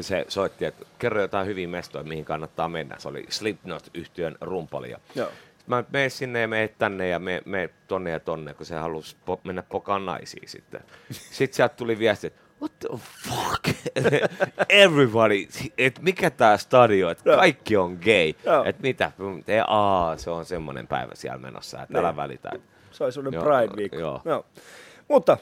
[0.03, 2.95] se soitti, että kerro jotain hyviä mestoja, mihin kannattaa mennä.
[2.99, 5.29] Se oli Slipknot-yhtiön rumpali Joo.
[5.67, 9.15] Mä mene sinne ja mene tänne ja me, me tonne ja tonne, kun se halusi
[9.30, 10.82] po- mennä pokaan naisiin sitten.
[11.12, 12.89] Sitten sieltä tuli viesti, että what the
[13.30, 13.78] fuck?
[14.69, 15.47] Everybody,
[15.78, 18.34] että mikä tää stadio, että kaikki on gay.
[18.45, 18.63] Joo.
[18.63, 19.12] Että mitä,
[19.47, 22.15] ei, aa, se on semmoinen päivä siellä menossa, että älä Niin.
[22.15, 22.50] välitä.
[22.91, 24.00] Se oli semmoinen Pride-viikko.
[24.00, 24.21] joo.
[24.26, 24.45] Joo.
[25.08, 25.38] Mutta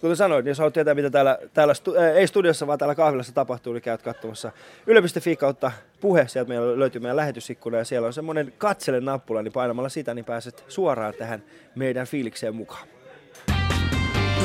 [0.00, 2.94] kuten sanoin, niin jos haluat tietää, mitä täällä, täällä stu, äh, ei studiossa, vaan täällä
[2.94, 4.52] kahvilassa tapahtuu, niin käyt katsomassa
[4.86, 6.28] yle.fi kautta puhe.
[6.28, 10.24] Sieltä meillä löytyy meidän lähetysikkuna ja siellä on semmoinen katsele nappula, niin painamalla sitä, niin
[10.24, 11.42] pääset suoraan tähän
[11.74, 12.88] meidän fiilikseen mukaan.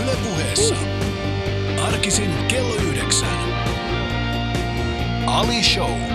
[0.03, 0.75] Yle puheessa.
[1.87, 3.39] Arkisin kello yhdeksän.
[5.27, 6.14] Ali Show.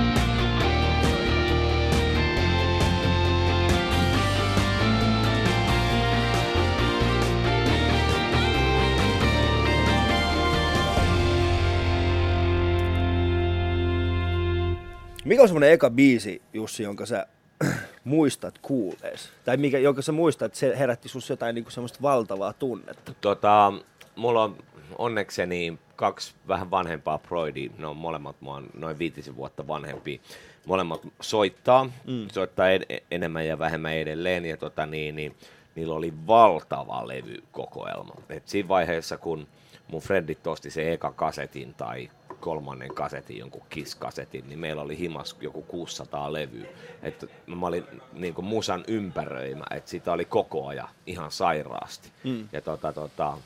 [15.30, 17.26] Mikä on semmoinen eka biisi, Jussi, jonka sä
[18.04, 19.30] muistat kuulees?
[19.44, 23.14] Tai mikä, jonka sä muistat, että se herätti sus jotain niin semmoista valtavaa tunnetta?
[23.20, 23.72] Tota,
[24.16, 24.56] mulla on
[24.98, 30.18] onnekseni kaksi vähän vanhempaa Broidia, ne on molemmat mua on noin viitisen vuotta vanhempia.
[30.66, 32.28] Molemmat soittaa, mm.
[32.32, 35.36] soittaa ed- enemmän ja vähemmän edelleen ja tota, niin, niin,
[35.74, 38.14] niillä oli valtava levykokoelma.
[38.28, 39.46] Et siinä vaiheessa, kun
[39.88, 42.10] mun frendit osti se eka kasetin tai
[42.40, 46.66] kolmannen kasetin, jonkun Kiss-kasetin, niin meillä oli himas joku 600 levyä.
[47.03, 52.09] Että mä olin niin kuin musan ympäröimä, että sitä oli koko ajan ihan sairaasti.
[52.24, 52.48] Mm.
[52.53, 53.38] Ja tota, tota,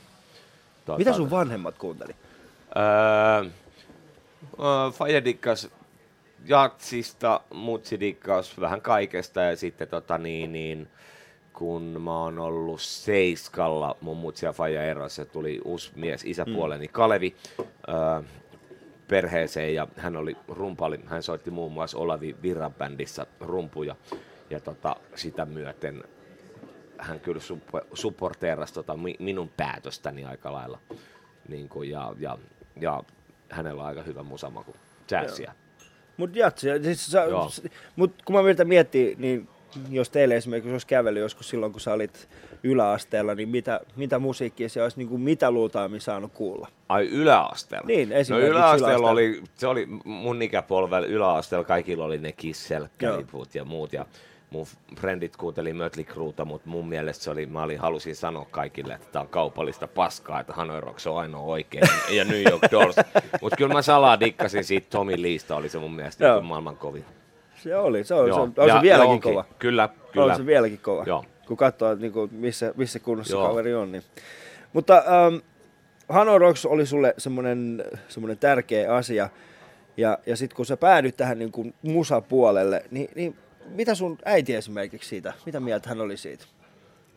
[0.85, 2.17] tota, Mitä sun vanhemmat kuunteli?
[2.77, 3.51] Öö,
[4.61, 5.69] öö, Faija dikkas
[6.45, 10.89] jatsista, mutsi dikkaus vähän kaikesta ja sitten tota niin, niin
[11.53, 16.89] kun mä oon ollut Seiskalla, mun mutsi ja faija erosi, ja tuli uusi mies, isäpuoleni
[16.89, 17.37] Kalevi,
[17.89, 18.23] öö,
[19.09, 23.97] perheeseen ja hän oli rumpali, hän soitti muun muassa Olavi Virran bändissä rumpuja.
[24.51, 26.05] Ja tota, sitä myöten
[26.99, 27.41] hän kyllä
[27.95, 30.79] supporteerasi tota mi- minun päätöstäni aika lailla.
[31.49, 32.39] Niin kuin, ja, ja,
[32.81, 33.03] ja
[33.49, 34.75] hänellä on aika hyvä musamaku,
[35.11, 35.53] jazzia.
[36.17, 37.25] Mut jatsi, siis sä,
[37.97, 39.49] mut kun mä yritän miettiä, niin
[39.91, 42.29] jos teille esimerkiksi olisi kävely joskus silloin, kun sä olit
[42.63, 46.69] yläasteella, niin mitä, mitä musiikkia se olisi niin kuin mitä luultaammin saanut kuulla?
[46.89, 47.87] Ai yläasteella?
[47.87, 49.11] Niin, No esimerkiksi yläasteella yläasteella.
[49.11, 53.93] oli, se oli mun ikäpolvella yläasteella, kaikilla oli ne Kissel, Caliput ja muut.
[53.93, 54.07] Ja
[54.51, 54.67] mun
[55.01, 59.07] frendit kuunteli Mötley Crueta, mutta mun mielestä se oli, mä olin, halusin sanoa kaikille, että
[59.13, 62.97] tämä on kaupallista paskaa, että Hanoi Rocks on ainoa oikein ja New York Dolls.
[63.43, 67.05] Mutta kyllä mä salaa dikkasin siitä Tommy Leesta, oli se mun mielestä maailman kovin.
[67.65, 68.37] Se oli, se oli, Joo.
[68.37, 69.33] se, on, on Ja- se vieläkin onkin.
[69.33, 69.45] kova.
[69.59, 70.37] Kyllä, On kyllä.
[70.37, 71.05] se vieläkin kova.
[71.07, 71.25] Joo.
[71.47, 73.49] Kun katsoo, että niinku, missä, missä kunnossa Joo.
[73.49, 73.93] kaveri on.
[73.93, 74.03] Niin.
[74.73, 75.37] Mutta ähm,
[76.09, 79.29] Hanoi Rocks oli sulle semmoinen, semmoinen tärkeä asia.
[79.97, 83.37] Ja, ja sitten kun sä päädyt tähän niin kuin musapuolelle, niin, niin
[83.69, 86.45] mitä sun äiti esimerkiksi siitä, mitä mieltä hän oli siitä?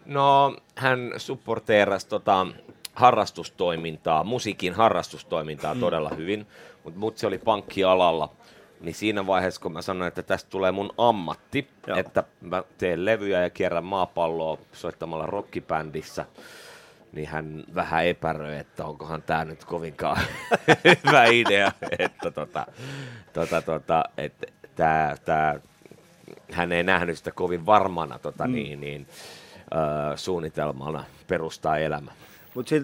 [0.05, 2.47] No, hän supporteerasi tota,
[2.93, 5.79] harrastustoimintaa, musiikin harrastustoimintaa mm.
[5.79, 6.47] todella hyvin,
[6.83, 8.29] mutta mut se oli pankkialalla.
[8.81, 11.97] Niin siinä vaiheessa, kun mä sanoin, että tästä tulee mun ammatti, Joo.
[11.97, 16.25] Että mä teen levyjä ja kierrän maapalloa soittamalla rockibändissä,
[17.11, 20.17] niin hän vähän epäröi, että onkohan tämä nyt kovinkaan
[21.05, 22.65] hyvä idea, että tota,
[23.33, 25.59] tota, tota, että tää, tää,
[26.51, 28.53] hän ei nähnyt sitä kovin varmana tota, mm.
[28.53, 29.07] niin, niin,
[29.73, 32.11] ö, suunnitelmana perustaa elämä.
[32.53, 32.75] Mutta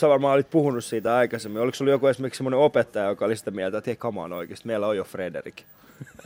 [0.00, 1.62] sä varmaan olit puhunut siitä aikaisemmin.
[1.62, 4.66] Oliko sulla joku esimerkiksi semmoinen opettaja, joka oli sitä mieltä, että hei, come on oikeasti,
[4.66, 5.62] meillä on jo Frederik.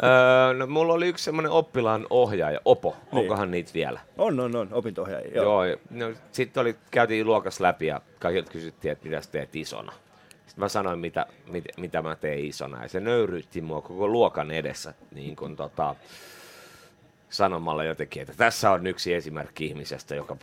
[0.02, 3.18] öö, no, mulla oli yksi semmoinen oppilaan ohjaaja, Opo, Niin.
[3.20, 4.00] onkohan niitä vielä?
[4.18, 5.34] On, on, on, opinto-ohjaajia.
[5.34, 5.64] Joo.
[5.64, 5.76] Joo.
[5.90, 9.92] No, sitten oli, käytiin luokas läpi ja kaikilta kysyttiin, että mitä teet isona.
[10.46, 12.82] Sitten mä sanoin, mitä, mit, mitä mä teen isona.
[12.82, 15.94] Ja se nöyryytti mua koko luokan edessä niin kun, tota,
[17.30, 20.36] sanomalla jotenkin, että tässä on yksi esimerkki ihmisestä, joka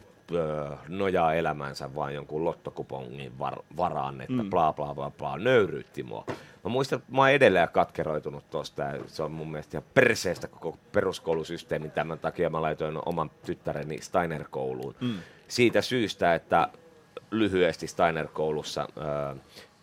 [0.88, 4.50] nojaa elämänsä vain jonkun lottokupongin var, varaan, että mm.
[4.50, 6.26] bla bla bla bla, nöyryytti mua.
[6.64, 10.48] Mä muistan, että mä oon edelleen katkeroitunut tosta, ja se on mun mielestä ihan perseestä
[10.48, 14.96] koko peruskoulusysteemi, tämän takia mä laitoin oman tyttäreni Steiner-kouluun.
[15.02, 15.14] Mm.
[15.48, 16.70] Siitä syystä, että
[17.32, 19.36] lyhyesti Steiner-koulussa öö,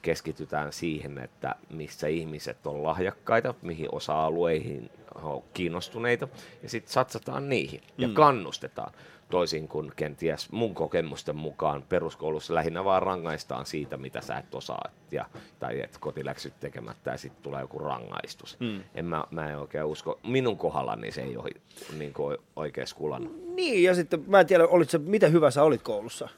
[0.05, 6.29] keskitytään siihen, että missä ihmiset on lahjakkaita, mihin osa-alueihin on kiinnostuneita,
[6.63, 8.93] ja sitten satsataan niihin ja kannustetaan.
[9.31, 14.91] Toisin kuin kenties mun kokemusten mukaan peruskoulussa lähinnä vaan rangaistaan siitä, mitä sä et osaa,
[15.11, 15.27] ja,
[15.59, 18.57] tai et kotiläksyt tekemättä, ja sitten tulee joku rangaistus.
[18.61, 18.83] Mm.
[18.95, 21.51] En mä, mä en oikein usko, minun kohdallani se ei ole
[21.99, 22.13] niin
[22.57, 23.55] oikein skulannut.
[23.55, 26.29] Niin, ja sitten mä en tiedä, olit se, miten hyvä sä olit koulussa?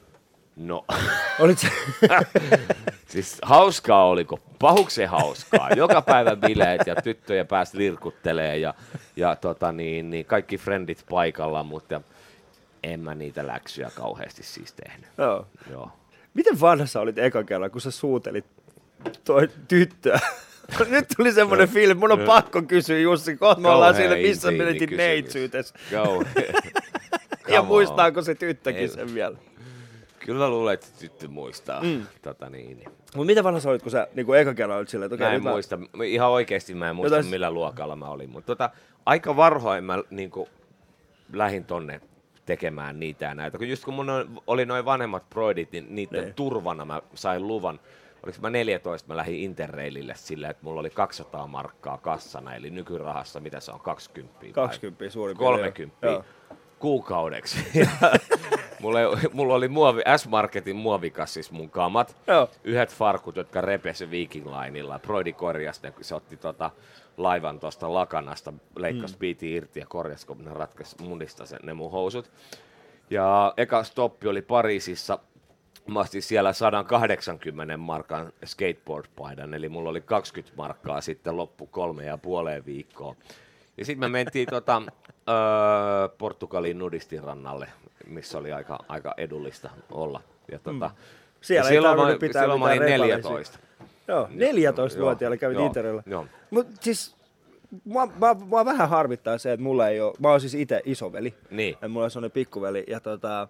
[0.55, 0.85] No,
[1.39, 1.67] Olit se,
[3.07, 5.69] Siis hauskaa oliko, pahuksen hauskaa.
[5.75, 8.73] Joka päivä bileet ja tyttöjä pääsi lirkuttelee ja,
[9.15, 12.01] ja tota niin, niin kaikki frendit paikalla, mutta
[12.83, 15.09] en mä niitä läksyjä kauheasti siis tehnyt.
[15.17, 15.47] Joo.
[15.71, 15.91] Joo.
[16.33, 18.45] Miten vanha sä olit eka kerran, kun sä suutelit
[19.23, 20.19] toi tyttöä?
[20.89, 24.97] Nyt tuli semmoinen fiilis, mun on pakko kysyä Jussi, kohta me ollaan siinä missä menetin
[24.97, 25.73] neitsyytes.
[27.47, 29.37] Ja muistaako se tyttökin sen vielä?
[30.27, 31.83] Kyllä mä luulen, että tyttö muistaa.
[31.83, 32.07] Mm.
[32.21, 32.77] Tota niin.
[33.15, 35.33] Mutta miten vanha sä olit, kun sä niin eka kerran olit silleen, että okei, Mä
[35.35, 38.69] en mä- muista, ihan oikeasti mä en muista Jotain- millä luokalla mä olin, mutta tota,
[39.05, 40.49] aika varhoin mä niin kuin,
[41.33, 42.01] lähdin tonne
[42.45, 43.57] tekemään niitä ja näitä.
[43.57, 44.07] Kun just kun mun
[44.47, 46.33] oli noin vanhemmat proidit, niin niiden Niin.
[46.33, 47.79] turvana mä sain luvan.
[48.23, 53.39] Oliko mä 14, mä lähdin Interrailille silleen, että mulla oli 200 markkaa kassana, eli nykyrahassa,
[53.39, 54.39] mitä se on, 20?
[54.41, 56.23] vai 20 suurin piirtein, 30 joo.
[56.79, 57.57] kuukaudeksi.
[58.79, 62.15] mulla, ei- mulla oli muovi, S-Marketin muovikassis mun kamat.
[62.27, 62.49] Joo.
[62.63, 64.99] Yhdet farkut, jotka repesi Viking Lineilla.
[64.99, 66.71] Broidi korjasi ne, kun se otti tota
[67.17, 69.19] laivan tuosta lakanasta, leikkasi mm.
[69.19, 72.31] piiti irti ja korjasi, kun ne ratkaisi munista sen, ne mun housut.
[73.09, 75.19] Ja eka stoppi oli Pariisissa.
[75.87, 82.17] Mä ostin siellä 180 markan skateboard-paidan, eli mulla oli 20 markkaa sitten loppu kolme ja
[82.17, 83.15] puoleen viikkoa.
[83.77, 84.81] Ja sitten me mentiin tota,
[85.29, 85.35] öö,
[86.17, 87.67] Portugalin nudistirannalle,
[88.07, 90.21] missä oli aika, aika edullista olla.
[90.51, 90.95] Ja tota, Mm.
[91.41, 93.27] Siellä ja ei silloin, mä, pitää silloin mä olin mitään repaleisia.
[93.27, 93.59] 14.
[94.07, 96.03] Joo, 14-vuotiaalla kävit joo, Interillä.
[96.05, 96.25] Joo.
[96.51, 97.15] Mut siis,
[97.85, 101.33] mua, mua, mua, vähän harmittaa se, että mulla ei ole, mä oon siis itse isoveli.
[101.49, 101.77] Niin.
[101.81, 102.83] Ja mulla on sellainen pikkuveli.
[102.87, 103.47] Ja tota,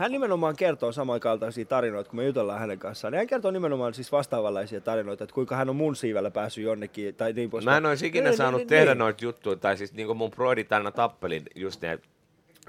[0.00, 3.14] hän nimenomaan kertoo samankaltaisia tarinoita, kun me jutellaan hänen kanssaan.
[3.14, 7.14] Ja hän kertoo nimenomaan siis vastaavanlaisia tarinoita, että kuinka hän on mun siivellä päässyt jonnekin.
[7.14, 8.98] Tai niin Mä en olisi ikinä Niin, saanut niin, tehdä niin.
[8.98, 11.98] noita juttuja, tai siis niin kuin mun broidi tänä tappelin just ne,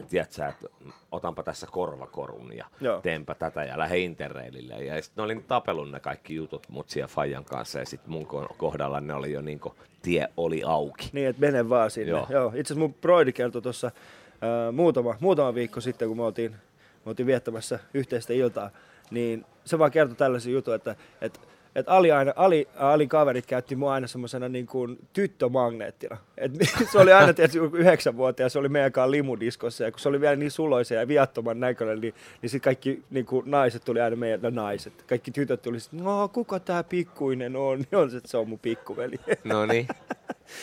[0.09, 0.67] tiedätkö, että
[1.11, 3.01] otanpa tässä korvakorun ja Joo.
[3.01, 4.73] teenpä tätä ja lähde interreilille.
[4.73, 8.27] Ja sitten ne oli tapellut ne kaikki jutut mutsi ja Fajan kanssa ja sitten mun
[8.27, 11.09] ko- kohdalla ne oli jo niin kuin, tie oli auki.
[11.13, 12.09] Niin, että mene vaan sinne.
[12.09, 12.27] Joo.
[12.29, 12.47] Joo.
[12.47, 16.55] Itse asiassa mun broidi kertoi tuossa äh, muutama, muutama viikko sitten, kun me oltiin,
[17.05, 18.69] me oltiin viettämässä yhteistä iltaa,
[19.11, 21.39] niin se vaan kertoi tällaisen jutun, että, että
[21.75, 26.17] että Ali, aina, Ali, Ali kaverit käytti mua aina semmoisena niin kuin tyttömagneettina.
[26.37, 26.51] Et
[26.91, 30.21] se oli aina tietysti joku yhdeksänvuotias, se oli meidän kanssa limudiskossa, ja kun se oli
[30.21, 34.15] vielä niin suloisen ja viattoman näköinen, niin, niin sitten kaikki niin kuin naiset tuli aina
[34.15, 38.17] meidän, no naiset, kaikki tytöt tuli sitten, no kuka tämä pikkuinen on, niin on se,
[38.17, 39.19] että se on mun pikkuveli.
[39.43, 39.87] No niin.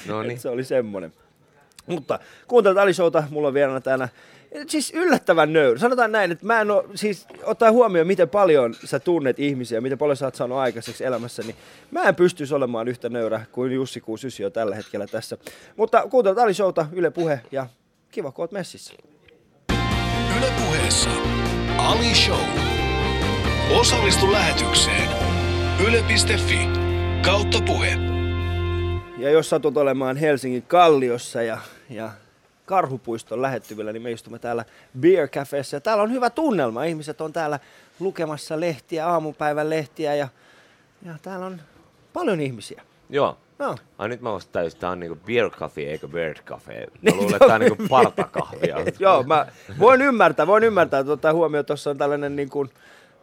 [0.06, 0.40] No niin.
[0.40, 1.12] Se oli semmoinen.
[1.88, 4.08] Mutta kuuntelet Ali Showta, mulla on vieraana täällä
[4.66, 5.78] siis yllättävän nöyrä.
[5.78, 9.98] Sanotaan näin, että mä en ole, siis ottaa huomioon, miten paljon sä tunnet ihmisiä, miten
[9.98, 11.56] paljon sä oot saanut aikaiseksi elämässä, niin
[11.90, 15.38] mä en pystyisi olemaan yhtä nöyrä kuin Jussi Kuusysi jo tällä hetkellä tässä.
[15.76, 17.66] Mutta kuuntelet Ali Showta, Yle Puhe ja
[18.10, 18.94] kiva, kun oot messissä.
[20.38, 21.10] Yle puheessa
[21.78, 22.40] Ali Show.
[23.80, 25.08] Osallistu lähetykseen.
[25.86, 26.68] Yle.fi
[27.24, 28.17] kautta puhe.
[29.18, 31.58] Ja jos satut olemaan Helsingin Kalliossa ja,
[31.90, 32.10] ja
[32.66, 34.64] Karhupuiston lähettyvillä, niin me istumme täällä
[35.00, 35.76] Beer Cafeessa.
[35.76, 36.84] Ja täällä on hyvä tunnelma.
[36.84, 37.60] Ihmiset on täällä
[38.00, 40.28] lukemassa lehtiä, aamupäivän lehtiä ja,
[41.02, 41.60] ja täällä on
[42.12, 42.82] paljon ihmisiä.
[43.10, 43.36] Joo.
[43.58, 43.76] No.
[43.98, 46.80] Ai nyt mä ostin täysin, tää on niinku beer coffee eikä bird coffee.
[46.86, 48.76] Mä Niin, luulen, että tää on niinku partakahvia.
[48.98, 49.46] Joo, mä
[49.78, 51.04] voin ymmärtää, voin ymmärtää.
[51.04, 52.70] Tota, huomioon, tuossa on tällainen niin kuin,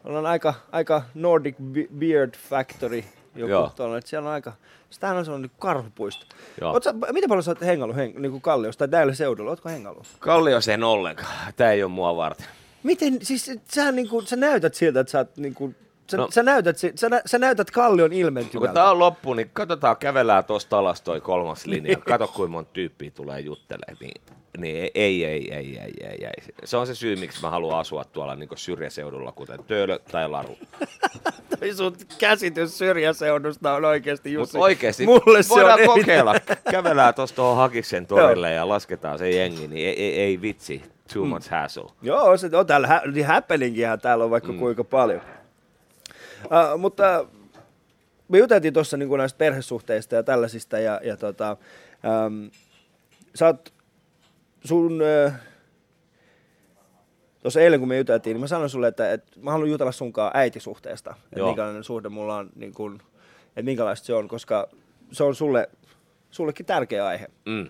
[0.03, 3.03] ollaan aika, aika Nordic Be- Beard Factory.
[3.35, 3.71] Joku Joo.
[3.75, 4.53] tuolla, että siellä on aika,
[4.89, 6.25] sitähän on sellainen niin karhupuisto.
[6.83, 9.49] Sä, miten paljon sä oot hengailut heng, niin Kalliossa tai näillä seudulla?
[9.49, 10.07] Ootko hengailut?
[10.19, 11.53] Kallios en ollenkaan.
[11.55, 12.47] Tää ei ole mua varten.
[12.83, 15.75] Miten, siis sä, niin kuin, sä näytät siltä, että sä oot niin kuin,
[16.11, 16.27] sä, no.
[16.31, 18.73] Sä, näytät, sä, nä, sä näytät Kallion No, kun ilmentymältä.
[18.73, 21.97] tää on loppu, niin katsotaan, kävellään tosta alas toi kolmas linja.
[21.97, 23.97] Kato, kuinka monta tyyppiä tulee juttelemaan.
[23.99, 24.21] Niin,
[24.57, 26.53] niin ei, ei, ei, ei, ei, ei, ei.
[26.63, 30.57] Se on se syy, miksi mä haluan asua tuolla niin syrjäseudulla, kuten Töölö tai Laru.
[31.59, 34.53] Toi sun käsitys syrjäseudusta on oikeasti Jussi.
[34.57, 36.35] Mutta oikeesti, Mulle se voidaan on kokeilla.
[36.71, 40.83] Kävellään tuosta tuohon Hakiksen torille ja lasketaan se jengi, niin ei, ei, ei vitsi.
[41.13, 41.91] Too much hassle.
[42.01, 44.59] Joo, se on täällä, hä- niin happeningihän täällä on vaikka mm.
[44.59, 45.21] kuinka paljon.
[46.45, 47.25] Uh, mutta
[48.27, 51.57] me juteltiin tuossa niin näistä perhesuhteista ja tällaisista, ja, ja tota,
[52.27, 52.51] um,
[53.35, 53.73] sä oot
[54.63, 55.31] sun, uh,
[57.41, 60.31] tuossa eilen kun me juteltiin, niin mä sanoin sulle, että, että mä haluan jutella sunkaan
[60.33, 61.47] äitisuhteesta, että Joo.
[61.47, 63.01] minkälainen suhde mulla on, niin kun,
[63.47, 64.67] että minkälaista se on, koska
[65.11, 65.69] se on sulle,
[66.31, 67.27] sullekin tärkeä aihe.
[67.45, 67.67] Mm.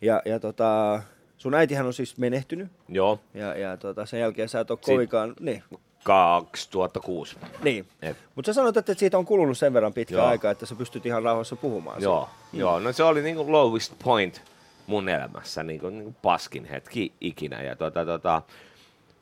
[0.00, 1.02] Ja, ja tota,
[1.36, 5.34] sun äitihän on siis menehtynyt, Joo, ja, ja tota, sen jälkeen sä et ole kovinkaan...
[5.40, 5.62] Niin,
[6.02, 7.36] 2006.
[7.62, 7.86] niin.
[8.34, 10.26] Mutta sä sanoit, että siitä on kulunut sen verran pitkä Joo.
[10.26, 12.02] aika, että sä pystyt ihan rauhassa puhumaan.
[12.02, 14.42] joo, joo, no se oli niinku lowest point
[14.86, 17.62] mun elämässä, niinku, niinku paskin hetki ikinä.
[17.62, 18.42] Ja tota, tota,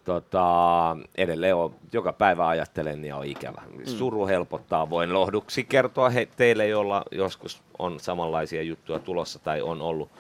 [0.05, 3.63] tota, edelleen on, joka päivä ajattelen ja on ikävä.
[3.85, 9.83] Suru helpottaa, voin lohduksi kertoa he, teille, joilla joskus on samanlaisia juttuja tulossa tai on
[9.83, 10.11] ollut.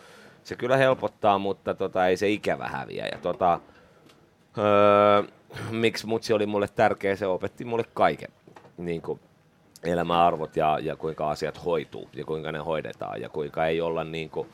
[0.44, 3.07] Se kyllä helpottaa, mutta tota, ei se ikävä häviä.
[3.12, 3.61] Ja tota,
[4.59, 5.23] öö,
[5.70, 8.30] miksi mutsi oli mulle tärkeä, se opetti mulle kaiken.
[8.76, 9.20] Niin kuin
[9.82, 14.30] elämäarvot ja, ja kuinka asiat hoituu ja kuinka ne hoidetaan ja kuinka ei olla niin
[14.30, 14.48] kuin,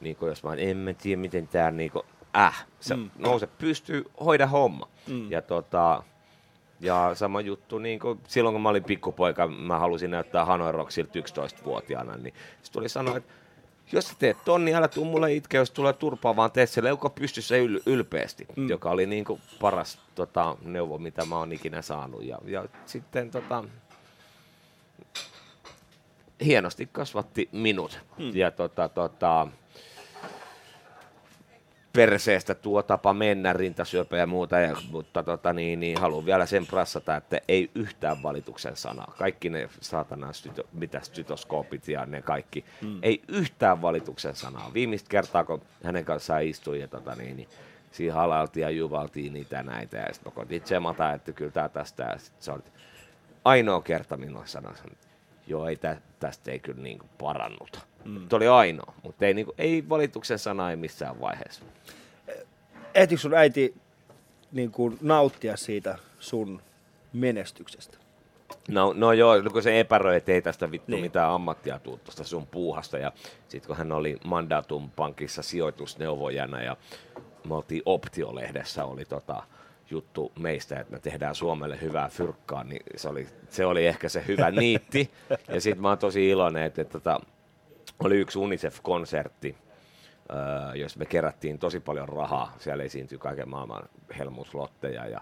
[0.00, 2.02] niin kuin jos mä en mä tiedä miten tää niin kuin,
[2.36, 3.10] äh, se mm.
[3.18, 4.88] nouse pystyy hoida homma.
[5.08, 5.30] Mm.
[5.30, 6.02] Ja tota,
[6.80, 11.18] ja sama juttu, niin kuin silloin kun mä olin pikkupoika, mä halusin näyttää Hanoi Rocksilta
[11.18, 13.32] 11-vuotiaana, niin se tuli sanoa, että
[13.92, 16.84] jos sä teet ton, niin älä tuu mulle itke, jos tulee turpaa, vaan teet se
[16.84, 18.68] leuka pystyssä yl- ylpeästi, mm.
[18.68, 22.24] joka oli niin kuin paras tota, neuvo, mitä mä oon ikinä saanut.
[22.24, 23.64] Ja, ja sitten tota,
[26.44, 28.00] hienosti kasvatti minut.
[28.18, 28.30] Hmm.
[28.34, 29.48] Ja tota, tota,
[31.92, 36.66] perseestä tuo tapa mennä, rintasyöpä ja muuta, ja, mutta tota, niin, niin, haluan vielä sen
[36.66, 39.14] prassata, että ei yhtään valituksen sanaa.
[39.18, 42.98] Kaikki ne saatana styto, mitä stytoskoopit ja ne kaikki, hmm.
[43.02, 44.70] ei yhtään valituksen sanaa.
[44.74, 47.48] Viimeistä kertaa, kun hänen kanssaan istuin ja tota, niin, niin,
[47.90, 51.68] siinä halailtiin ja juvaltiin niitä ja näitä, ja sitten mä koitin tsemata, että kyllä tää
[51.68, 52.62] tästä, ja sit se oli
[53.44, 55.09] ainoa kerta minulle sanoi, että
[55.50, 57.80] joo, ei tä, tästä ei kyllä niin kuin parannuta.
[58.04, 58.28] Mm.
[58.28, 61.64] Tuo oli ainoa, mutta ei, niin kuin, ei valituksen sana ei missään vaiheessa.
[62.94, 63.74] Ehtikö sun äiti
[64.52, 66.62] niin kuin, nauttia siitä sun
[67.12, 67.98] menestyksestä?
[68.68, 70.96] No, no joo, kun se epäröi, että ei tästä vittu Niin.
[70.96, 71.04] niin.
[71.04, 72.98] mitään ammattia tuu tuosta sun puuhasta.
[72.98, 73.12] Ja
[73.48, 76.76] sitten kun hän oli Mandatum Pankissa sijoitusneuvojana ja
[77.48, 79.42] me oltiin Optio-lehdessä, oli tota,
[79.90, 84.24] juttu meistä, että me tehdään Suomelle hyvää fyrkkaa, niin se oli, se oli ehkä se
[84.28, 85.10] hyvä niitti.
[85.48, 87.20] Ja sitten mä oon tosi iloinen, että, että, että
[88.04, 89.56] oli yksi UNICEF-konsertti,
[90.30, 92.54] öö, jos me kerättiin tosi paljon rahaa.
[92.58, 93.82] Siellä esiintyi kaiken maailman
[94.18, 95.20] helmuslotteja ja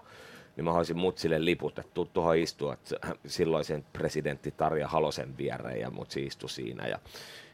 [0.55, 5.79] niin mä haluaisin mutsille liput, että tuu tuohon istua, että silloisen presidentti Tarja Halosen viereen
[5.79, 6.99] ja mutsi istui siinä ja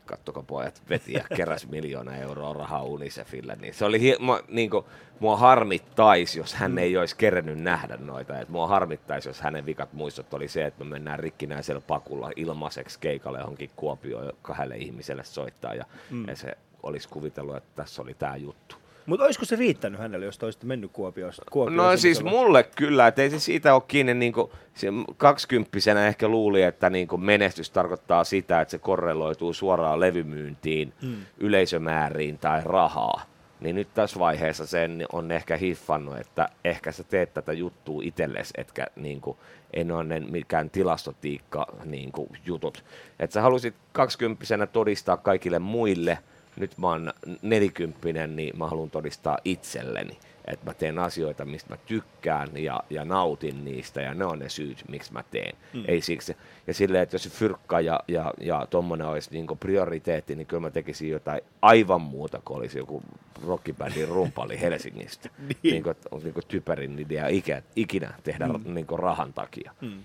[0.05, 4.69] kattoko pojat veti ja keräs miljoona euroa rahaa Unicefille, niin se oli, hi- mua, niin
[4.69, 4.85] kuin,
[5.19, 9.93] mua harmittaisi, jos hän ei olisi kerennyt nähdä noita, että mua harmittaisi, jos hänen vikat
[9.93, 15.73] muistot oli se, että me mennään rikkinäisellä pakulla ilmaiseksi keikalle johonkin Kuopioon kahdelle ihmiselle soittaa
[15.73, 16.27] ja, mm.
[16.27, 18.84] ja se olisi kuvitellut, että tässä oli tämä juttu.
[19.05, 21.45] Mutta olisiko se riittänyt hänelle, jos olisitte mennyt Kuopiosta?
[21.51, 24.87] Kuopioon No siis mulle kyllä, että ei se siitä ole kiinni, niin kuin, se
[25.17, 31.15] kaksikymppisenä ehkä luuli, että niin kuin menestys tarkoittaa sitä, että se korreloituu suoraan levymyyntiin, mm.
[31.37, 33.21] yleisömääriin tai rahaa.
[33.59, 38.53] Niin nyt tässä vaiheessa sen on ehkä hiffannut, että ehkä sä teet tätä juttua itsellesi,
[38.57, 39.37] etkä niin kuin,
[39.73, 42.83] en ole ne mikään tilastotiikka niin kuin, jutut.
[43.19, 46.17] Että sä halusit kaksikymppisenä todistaa kaikille muille–
[46.57, 51.77] nyt mä oon nelikymppinen, niin mä haluan todistaa itselleni, että mä teen asioita, mistä mä
[51.85, 55.55] tykkään ja, ja nautin niistä, ja ne on ne syyt, miksi mä teen.
[55.73, 55.83] Mm.
[55.87, 56.37] Ei siksi.
[56.67, 60.61] Ja silleen, että jos se fyrkka ja, ja, ja tommonen olisi niin prioriteetti, niin kyllä
[60.61, 63.03] mä tekisin jotain aivan muuta kuin olisi joku
[63.47, 65.29] rockibändin rumpali Helsingistä.
[65.39, 65.57] niin.
[65.63, 68.73] niin kuin, on niin kuin typerin idea ikä, ikinä tehdä mm.
[68.73, 69.71] niin kuin rahan takia.
[69.81, 70.03] Mm.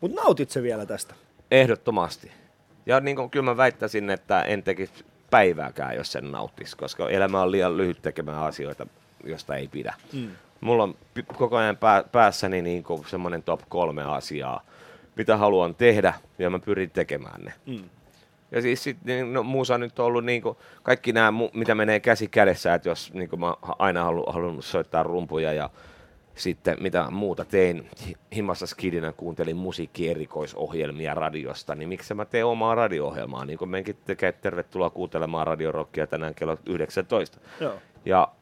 [0.00, 1.14] Mutta nautit se vielä tästä?
[1.50, 2.30] Ehdottomasti.
[2.86, 7.42] Ja niin kuin, kyllä mä väittäisin, että en tekisi päivääkään, jos sen nauttisi, koska elämä
[7.42, 8.86] on liian lyhyt tekemään asioita,
[9.24, 9.94] josta ei pidä.
[10.12, 10.30] Mm.
[10.60, 10.94] Mulla on
[11.36, 14.62] koko ajan pää, päässäni niin semmoinen top kolme asiaa,
[15.16, 17.52] mitä haluan tehdä, ja mä pyrin tekemään ne.
[17.66, 17.84] Mm.
[18.52, 22.00] Ja siis sit, niin, no, muussa nyt on ollut niin kuin, kaikki nämä, mitä menee
[22.00, 25.70] käsi kädessä, että jos niin kuin mä aina halu, halunnut soittaa rumpuja ja
[26.34, 27.90] sitten mitä muuta tein,
[28.34, 34.32] himassa skidinä kuuntelin musiikkierikoisohjelmia radiosta, niin miksi mä teen omaa radio-ohjelmaa, niin kuin menkin tekee
[34.32, 37.38] tervetuloa kuuntelemaan radiorokkia tänään kello 19.
[37.60, 37.74] Joo.
[38.04, 38.32] Ja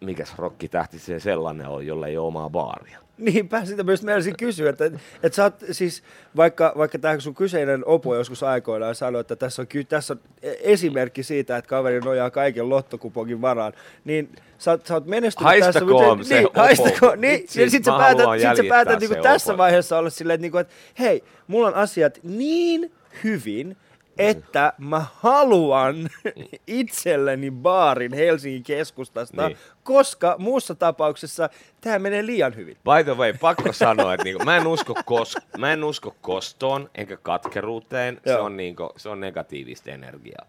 [0.00, 2.98] mikäs rokkitähti se sellainen on, jolla ei ole omaa baaria.
[3.18, 4.84] Niinpä, sitä myös mielisin kysyä, että,
[5.22, 6.02] että sä oot siis,
[6.36, 11.22] vaikka, vaikka tämä sun kyseinen opo joskus aikoinaan sanoi, että tässä on, tässä on esimerkki
[11.22, 13.72] siitä, että kaveri nojaa kaiken lottokupongin varaan,
[14.04, 16.28] niin sä, sä oot menestynyt haistakoon tässä.
[16.28, 19.98] Se niin, haistakoon, niin, Itse, ja sit sä päätät, sit sä päätät niin tässä vaiheessa
[19.98, 22.92] olla silleen, että, niin kuin, että hei, mulla on asiat niin
[23.24, 23.76] hyvin,
[24.18, 26.08] että mä haluan
[26.66, 29.58] itselleni baarin Helsingin keskustasta, niin.
[29.82, 31.48] koska muussa tapauksessa
[31.80, 32.76] tämä menee liian hyvin.
[32.76, 36.90] By the way, pakko sanoa, että niinku, mä, en usko kos- mä en usko kostoon
[36.94, 40.46] enkä katkeruuteen, se on, niinku, se on negatiivista energiaa.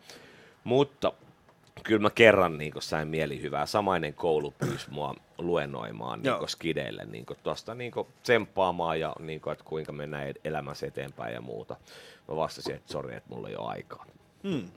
[0.64, 1.14] Mutta
[1.84, 3.66] kyllä mä kerran niin sain mielihyvää.
[3.66, 7.92] Samainen koulu pyysi mua luennoimaan niin skideille niin tuosta niin
[8.24, 11.76] tsemppaamaan ja niin kuin, että kuinka mennään elämässä eteenpäin ja muuta.
[12.28, 14.06] Mä vastasin, että sori, että mulla ei ole aikaa.
[14.44, 14.70] Hmm.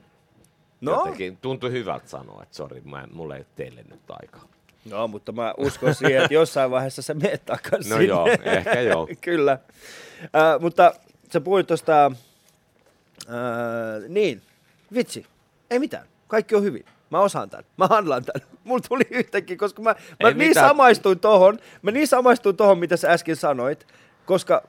[0.81, 0.91] No.
[0.91, 2.81] Jotenkin tuntui hyvältä sanoa, että sori,
[3.11, 4.47] mulla ei ole teille nyt aikaa.
[4.85, 7.89] No, mutta mä uskon siihen, että jossain vaiheessa se menet takaisin.
[7.89, 9.07] No joo, ehkä joo.
[9.21, 9.59] Kyllä.
[10.23, 10.93] Äh, mutta
[11.33, 12.11] sä puhuit tuosta, äh,
[14.09, 14.41] niin,
[14.93, 15.25] vitsi,
[15.69, 16.85] ei mitään kaikki on hyvin.
[17.11, 17.65] Mä osaan tämän.
[17.77, 18.47] Mä handlan tämän.
[18.63, 20.67] Mulla tuli yhtäkkiä, koska mä, mä niin mitään.
[20.67, 23.87] samaistuin tohon, mä niin samaistuin tohon, mitä sä äsken sanoit,
[24.25, 24.63] koska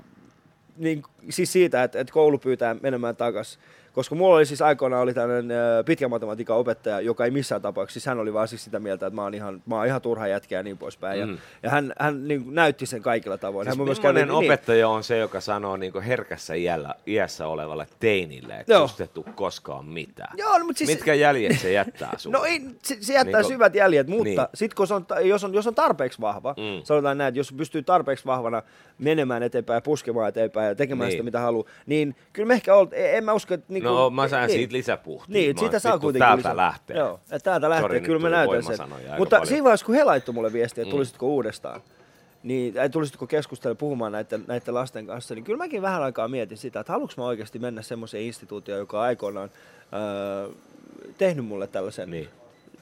[0.76, 3.62] niin, siis siitä, että, että koulu pyytää menemään takaisin
[3.92, 8.06] koska mulla oli siis aikoinaan oli tämmöinen pitkä matematiikan opettaja, joka ei missään tapauksessa, siis
[8.06, 10.56] hän oli vaan siis sitä mieltä, että mä oon ihan, mä oon ihan turha jätkä
[10.56, 11.28] ja niin poispäin.
[11.28, 11.32] Mm.
[11.32, 13.66] Ja, ja hän, hän niin näytti sen kaikilla tavoin.
[13.66, 17.46] Siis hän myös kävi, niin- opettaja niin, on se, joka sanoo niin herkässä iällä, iässä
[17.46, 18.88] olevalle teinille, että Joo.
[18.88, 20.34] susta koskaan mitään.
[20.38, 22.38] Joo, no, mutta siis, Mitkä jäljet se jättää sinulle?
[22.42, 24.38] No ei, se, se jättää niin syvät jäljet, mutta niin.
[24.54, 26.84] sitten kun se on, jos, on, jos on tarpeeksi vahva, mm.
[26.84, 28.62] sanotaan näin, että jos pystyy tarpeeksi vahvana
[28.98, 31.12] menemään eteenpäin ja puskemaan eteenpäin ja tekemään niin.
[31.12, 33.72] sitä mitä haluaa, niin kyllä me ehkä olet, en mä usko, että...
[33.72, 35.32] Niin no mä sain niin siitä lisäpuhtia.
[35.32, 36.56] Niin, siitä saa kuitenkin täältä lisä...
[36.56, 36.96] lähtee.
[36.96, 38.78] Joo, että täältä lähtee, Sori, kyllä mä näytän sen.
[39.18, 39.46] Mutta paljon.
[39.46, 40.96] siinä vaiheessa, kun he laittoi mulle viestiä, että mm.
[40.96, 41.80] tulisitko uudestaan,
[42.42, 46.58] niin ei tulisitko keskustella puhumaan näiden, näiden lasten kanssa, niin kyllä mäkin vähän aikaa mietin
[46.58, 49.50] sitä, että haluanko mä oikeasti mennä semmoiseen instituutioon, joka on aikoinaan
[49.92, 50.48] öö,
[51.18, 52.28] tehnyt mulle tällaisen, niin.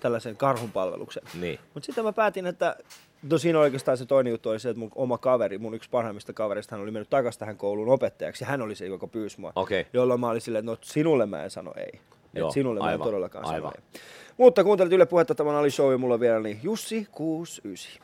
[0.00, 1.22] tällaisen karhunpalveluksen.
[1.40, 1.58] Niin.
[1.74, 2.76] Mutta sitten mä päätin, että
[3.22, 6.32] No siinä oikeastaan se toinen juttu oli se, että mun oma kaveri, mun yksi parhaimmista
[6.32, 9.52] kaverista, hän oli mennyt takaisin tähän kouluun opettajaksi ja hän oli se, joka pyysi mua.
[9.54, 9.84] Okay.
[9.92, 12.00] Jolloin mä olin silleen, että no sinulle mä en sano ei.
[12.34, 13.72] Joo, Et sinulle aivan, mä en todellakaan aivan.
[13.72, 14.00] sano ei.
[14.38, 18.02] Mutta kuuntelit Yle Puhetta, tämä oli show ja mulla on vielä niin Jussi 69.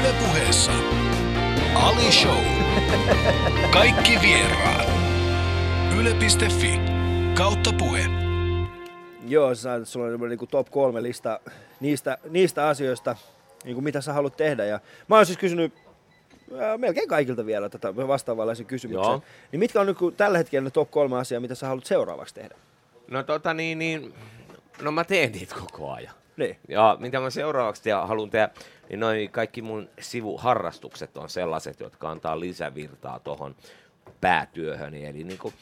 [0.00, 0.72] Yle Puheessa
[1.74, 2.44] Ali Show.
[3.72, 4.88] Kaikki vieraat.
[6.00, 6.80] Yle.fi
[7.36, 8.00] kautta puhe.
[9.28, 11.40] Joo, sä, sulla on niin top kolme lista
[11.80, 13.16] niistä, niistä asioista,
[13.64, 14.64] niin kuin mitä sä haluat tehdä.
[14.64, 15.74] Ja mä oon siis kysynyt
[16.58, 19.04] ää, melkein kaikilta vielä tätä vastaavanlaisen kysymyksen.
[19.04, 19.22] Joo.
[19.52, 22.34] Niin mitkä on nyt kun tällä hetkellä ne top kolme asiaa, mitä sä haluat seuraavaksi
[22.34, 22.54] tehdä?
[23.10, 24.14] No tota niin, niin,
[24.82, 26.14] no mä teen niitä koko ajan.
[26.36, 26.56] Niin.
[26.68, 28.48] Ja mitä mä seuraavaksi ja haluan tehdä,
[28.88, 33.56] niin noin kaikki mun sivuharrastukset on sellaiset, jotka antaa lisävirtaa tuohon
[34.20, 35.06] päätyöhöni.
[35.06, 35.54] Eli niin kuin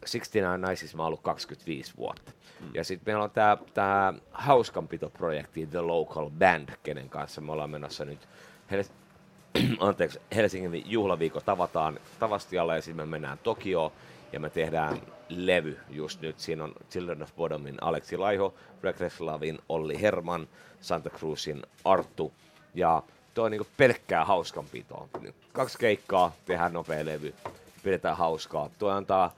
[0.00, 2.32] 69 naisissa mä oon ollut 25 vuotta.
[2.60, 2.70] Mm.
[2.74, 8.04] Ja sitten meillä on tämä tää hauskanpitoprojekti The Local Band, kenen kanssa me ollaan menossa
[8.04, 8.28] nyt
[8.72, 8.92] Hels-
[9.88, 13.92] anteeksi, Helsingin juhlaviikko tavataan Tavastialla ja sitten me mennään Tokioon
[14.32, 14.98] ja me tehdään
[15.28, 16.38] levy just nyt.
[16.38, 19.18] Siinä on Children of Bodomin Aleksi Laiho, Reckless
[19.68, 20.48] Olli Herman,
[20.80, 22.32] Santa Cruzin Arttu
[22.74, 23.02] ja
[23.34, 25.08] tuo on niinku pelkkää hauskanpitoa.
[25.52, 27.34] Kaksi keikkaa, tehdään nopea levy,
[27.82, 28.70] pidetään hauskaa.
[28.78, 29.34] Tuo antaa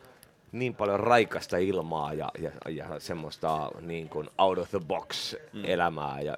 [0.53, 5.65] niin paljon raikasta ilmaa ja, ja, ja semmoista niin kuin out of the box mm.
[5.65, 6.21] elämää.
[6.21, 6.37] Ja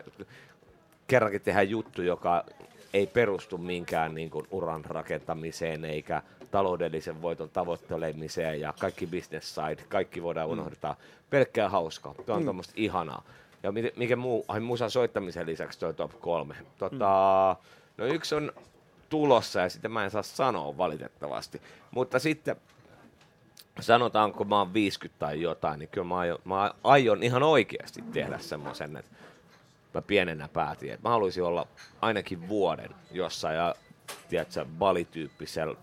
[1.06, 2.44] kerrankin tehdään juttu, joka
[2.94, 9.84] ei perustu minkään niin kuin uran rakentamiseen eikä taloudellisen voiton tavoittelemiseen ja kaikki business side,
[9.88, 10.92] kaikki voidaan unohdtaa.
[10.92, 10.98] Mm.
[11.30, 12.14] Pelkkää hauskaa.
[12.14, 12.44] Tuo on mm.
[12.44, 13.22] tuommoista ihanaa.
[13.62, 16.54] Ja mikä muu, ai musan soittamisen lisäksi toi top kolme.
[16.78, 17.64] Tota, mm.
[17.96, 18.52] No yksi on
[19.08, 21.62] tulossa ja sitä mä en saa sanoa valitettavasti.
[21.90, 22.56] Mutta sitten
[23.80, 28.38] sanotaanko mä oon 50 tai jotain, niin kyllä mä aion, mä aion ihan oikeasti tehdä
[28.38, 29.10] semmoisen, että
[29.94, 31.66] mä pienenä päätin, että mä haluaisin olla
[32.00, 33.74] ainakin vuoden jossain ja
[34.28, 35.76] tiedätkö, balityyppisellä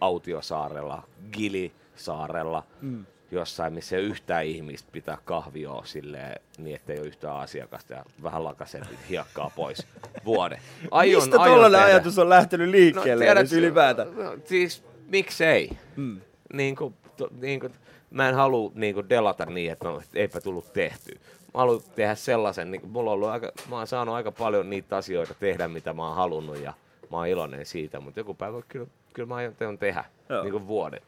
[0.00, 3.06] autiosaarella, Gili-saarella, mm.
[3.30, 8.44] jossain, missä ei yhtään ihmistä pitää kahvioa silleen, niin ettei ole yhtään asiakasta ja vähän
[8.44, 9.86] lakasen hiekkaa pois
[10.24, 10.58] vuoden.
[10.90, 14.16] Aion, Mistä tuollainen ajatus on lähtenyt liikkeelle no, tiedät, ylipäätään?
[14.16, 15.70] No, siis miksei?
[15.96, 16.20] Mm.
[16.52, 17.72] Niin kuin, to, niin kuin,
[18.10, 21.12] mä en halua niin kuin delata niin, että no, eipä tullut tehty.
[21.54, 24.70] Mä haluan tehdä sellaisen, niin kuin, mulla on ollut aika, mä oon saanut aika paljon
[24.70, 26.72] niitä asioita tehdä, mitä mä oon halunnut ja
[27.10, 30.04] mä oon iloinen siitä, mutta joku päivä kyllä, kyllä mä aion tehdä
[30.42, 31.00] niin kuin vuoden.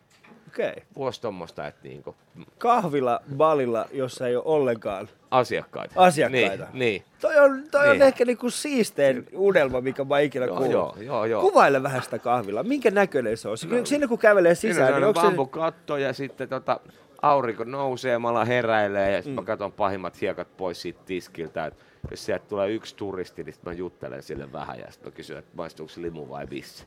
[0.48, 0.68] Okei.
[0.68, 0.82] Okay.
[0.96, 2.14] Vuosi tommosta, että niinku...
[2.58, 5.94] Kahvilla, balilla, jossa ei ole ollenkaan asiakkaita.
[5.96, 6.64] Asiakkaita.
[6.64, 7.02] Niin, niin.
[7.20, 8.02] Toi on, toi niin.
[8.02, 10.72] on ehkä niinku siistein unelma, mikä mä ikinä joo, kuullut.
[10.72, 11.42] Joo, joo, joo.
[11.42, 12.62] Kuvaile vähän sitä kahvilla.
[12.62, 13.56] Minkä näköinen se on?
[13.68, 16.00] No, Sinne kun kävelee sisään, niin onko bambukatto se...
[16.00, 16.80] ja sitten tota,
[17.22, 19.40] aurinko nousee, mä heräilee ja sitten mm.
[19.40, 21.66] mä katson pahimmat hiekat pois siitä tiskiltä.
[21.66, 21.74] Et
[22.10, 25.50] jos sieltä tulee yksi turisti, niin mä juttelen sille vähän ja sitten mä kysyn, että
[25.54, 26.84] maistuuko limu vai vissi.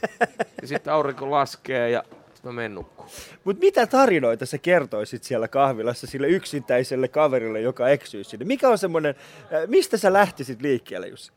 [0.62, 2.02] ja sitten aurinko laskee ja
[2.48, 3.08] mä menen nukkuun.
[3.44, 8.46] Mutta mitä tarinoita sä kertoisit siellä kahvilassa sille yksittäiselle kaverille, joka eksyy sinne?
[8.46, 11.32] Mikä on semmoinen, äh, mistä sä lähtisit liikkeelle, Jussi?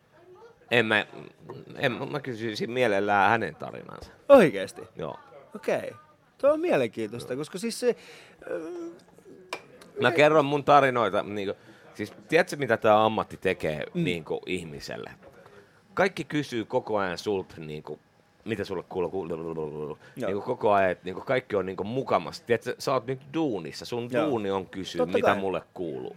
[0.72, 1.06] En mä,
[1.76, 4.12] en, mä kysyisin mielellään hänen tarinansa.
[4.30, 4.82] Oikeesti?
[4.96, 5.20] Joo.
[5.56, 5.78] Okei.
[5.78, 5.92] Okay.
[6.38, 7.38] Tuo on mielenkiintoista, Joo.
[7.38, 7.96] koska siis se...
[8.52, 9.00] Äh,
[10.02, 11.58] mä kerron mun tarinoita, niin kuin,
[11.94, 14.04] siis tiedätkö mitä tämä ammatti tekee mm.
[14.04, 15.12] niin kuin, ihmiselle?
[15.94, 18.00] Kaikki kysyy koko ajan sulta niin kuin,
[18.46, 22.44] mitä sulle kuuluu, niin kuin koko ajan, että niin kuin kaikki on niin kuin mukamassa.
[22.46, 24.26] Tiedätkö, sä oot nyt duunissa, sun Joo.
[24.26, 25.40] duuni on kysyä, Totta mitä kai.
[25.40, 26.16] mulle kuuluu.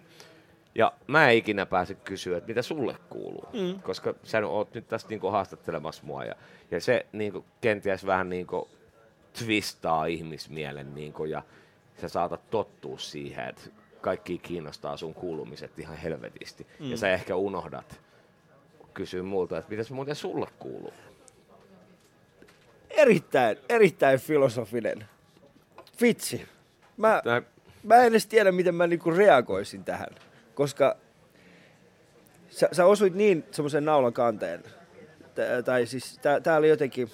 [0.74, 3.82] Ja mä en ikinä pääse kysyä, että mitä sulle kuuluu, mm.
[3.82, 6.24] koska sä oot nyt tästä niinku haastattelemassa mua.
[6.24, 6.34] Ja,
[6.70, 8.68] ja se niinku, kenties vähän niinku
[9.38, 11.42] twistaa ihmismielen niinku, ja
[12.00, 13.62] sä saatat tottua siihen, että
[14.00, 16.66] kaikki kiinnostaa sun kuulumiset ihan helvetisti.
[16.80, 16.90] Mm.
[16.90, 18.00] Ja sä ehkä unohdat
[18.94, 20.92] kysyä multa, että mitä se muuten sulle kuuluu
[22.96, 25.04] erittäin, erittäin filosofinen.
[26.00, 26.46] Vitsi.
[26.96, 27.42] Mä, Tää...
[27.82, 30.08] mä en edes tiedä, miten mä niinku reagoisin tähän,
[30.54, 30.96] koska
[32.48, 34.62] sä, sä osuit niin semmoisen naulan kanteen.
[35.34, 37.10] T- tai siis tää, tää oli jotenkin...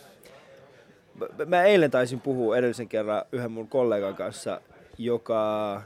[1.46, 4.60] Mä eilen taisin puhua edellisen kerran yhden mun kollegan kanssa,
[4.98, 5.82] joka,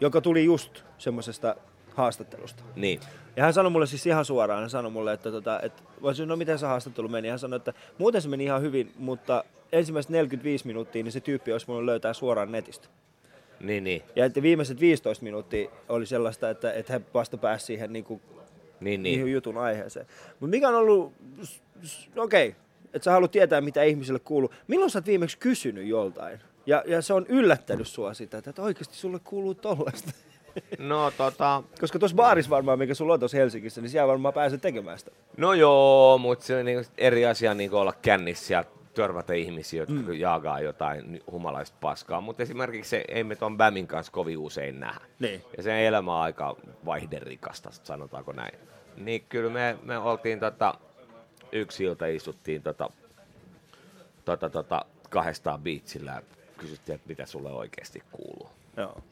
[0.00, 1.56] joka tuli just semmoisesta
[1.94, 2.62] haastattelusta.
[2.76, 3.00] Niin.
[3.36, 6.36] Ja hän sanoi mulle siis ihan suoraan, hän sanoi mulle, että, tota, että voisin, no
[6.36, 7.28] miten se haastattelu meni.
[7.28, 11.52] Hän sanoi, että muuten se meni ihan hyvin, mutta ensimmäiset 45 minuuttia, niin se tyyppi
[11.52, 12.88] olisi voinut löytää suoraan netistä.
[13.60, 14.02] Niin, niin.
[14.16, 18.20] Ja että viimeiset 15 minuuttia oli sellaista, että, että hän vasta pääsi siihen niin kuin,
[18.80, 19.32] niin, niin.
[19.32, 20.06] jutun aiheeseen.
[20.40, 21.12] Mutta mikä on ollut,
[22.16, 22.60] okei, okay,
[22.94, 24.54] että sä haluat tietää, mitä ihmisille kuuluu.
[24.66, 26.40] Milloin sä oot viimeksi kysynyt joltain?
[26.66, 30.12] Ja, ja se on yllättänyt sua sitä, että oikeasti sulle kuuluu tollaista.
[30.78, 31.62] No tota...
[31.80, 35.10] Koska tuossa baarissa varmaan, mikä sulla on tuossa Helsingissä, niin siellä varmaan pääset tekemään sitä.
[35.36, 39.94] No joo, mutta se on niinku eri asia niinku olla kännissä ja törmätä ihmisiä, jotka
[39.94, 40.12] mm.
[40.12, 42.20] jaagaa jotain humalaista paskaa.
[42.20, 45.00] Mutta esimerkiksi se, ei me tuon Bämin kanssa kovin usein nähdä.
[45.18, 45.44] Niin.
[45.56, 48.58] Ja sen elämä on aika vaihderikasta, sanotaanko näin.
[48.96, 50.74] Niin kyllä me, me oltiin tota,
[51.52, 52.90] yksi ilta istuttiin tota,
[54.24, 56.22] tota, tota, kahdestaan biitsillä ja
[56.56, 58.50] kysyttiin, että mitä sulle oikeasti kuuluu.
[58.76, 59.02] Joo.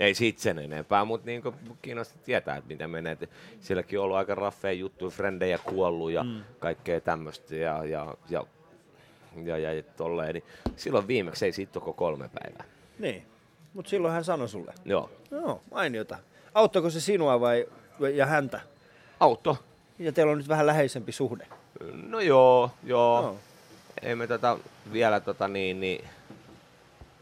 [0.00, 1.42] Ei siitä sen enempää, mutta niin
[1.82, 3.16] kiinnosti tietää, että miten menee.
[3.20, 3.30] Et
[3.60, 6.42] Sielläkin on ollut aika raffeja juttuja, frendejä kuollut ja mm.
[6.58, 7.56] kaikkea tämmöistä.
[7.56, 8.44] Ja, ja, ja,
[9.44, 10.34] ja, ja, ja tolleen.
[10.34, 10.44] Niin
[10.76, 12.64] silloin viimeksi ei siitä koko kolme päivää.
[12.98, 13.26] Niin,
[13.74, 14.74] mutta silloin hän sanoi sulle.
[14.84, 15.10] Joo.
[15.30, 16.18] Joo, mainiota.
[16.54, 17.66] Auttoiko se sinua vai
[18.14, 18.60] ja häntä?
[19.20, 19.58] Auto.
[19.98, 21.46] Ja teillä on nyt vähän läheisempi suhde.
[21.92, 23.22] No joo, joo.
[23.22, 23.36] Joo.
[24.02, 24.58] Ei me tota,
[24.92, 26.04] vielä tota niin, niin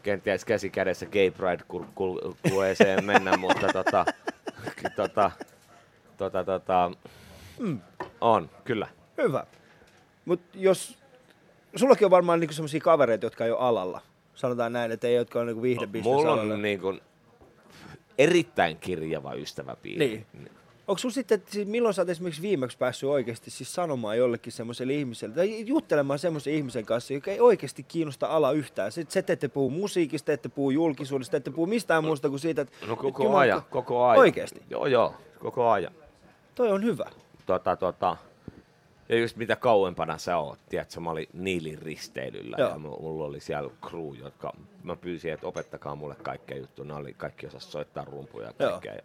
[0.03, 4.05] kenties käsi kädessä gay pride kul- kul- kueeseen mennä, mutta tota,
[4.95, 5.31] tota,
[6.17, 6.91] tota, tota,
[7.59, 7.79] Mm.
[8.21, 8.87] on, kyllä.
[9.17, 9.43] Hyvä.
[10.25, 10.97] Mutta jos,
[11.75, 14.01] sullakin on varmaan niinku sellaisia kavereita, jotka ei ole alalla.
[14.35, 16.53] Sanotaan näin, että ei jotka on niinku Mulla viihdebisnesalalla.
[16.53, 17.01] on niin kuin,
[18.17, 19.99] erittäin kirjava ystäväpiiri.
[19.99, 20.25] Niin.
[20.89, 24.93] Onko sun sitten, siis milloin sä oot esimerkiksi viimeksi päässyt oikeasti siis sanomaan jollekin semmoiselle
[24.93, 28.91] ihmiselle, tai juttelemaan semmoisen ihmisen kanssa, joka ei oikeasti kiinnosta ala yhtään.
[28.91, 32.29] Se, se te ette puhu musiikista, te ette puhu julkisuudesta, te ette puhu mistään muusta
[32.29, 34.19] kuin siitä, että No että koko Jumala- ajan, koko ajan.
[34.19, 34.61] Oikeesti?
[34.69, 35.93] Joo, joo, koko ajan.
[36.55, 37.09] Toi on hyvä.
[37.45, 38.17] Tota, tota,
[39.09, 42.69] ja just mitä kauempana sä oot, tiedätkö, mä olin Niilin risteilyllä Joo.
[42.69, 46.87] ja mu- mulla oli siellä crew, jotka mä pyysin, että opettakaa mulle kaikkea juttuja.
[46.87, 48.69] Ne oli, kaikki osas soittaa rumpuja ja Joo.
[48.71, 48.93] kaikkea.
[48.95, 49.01] Ja,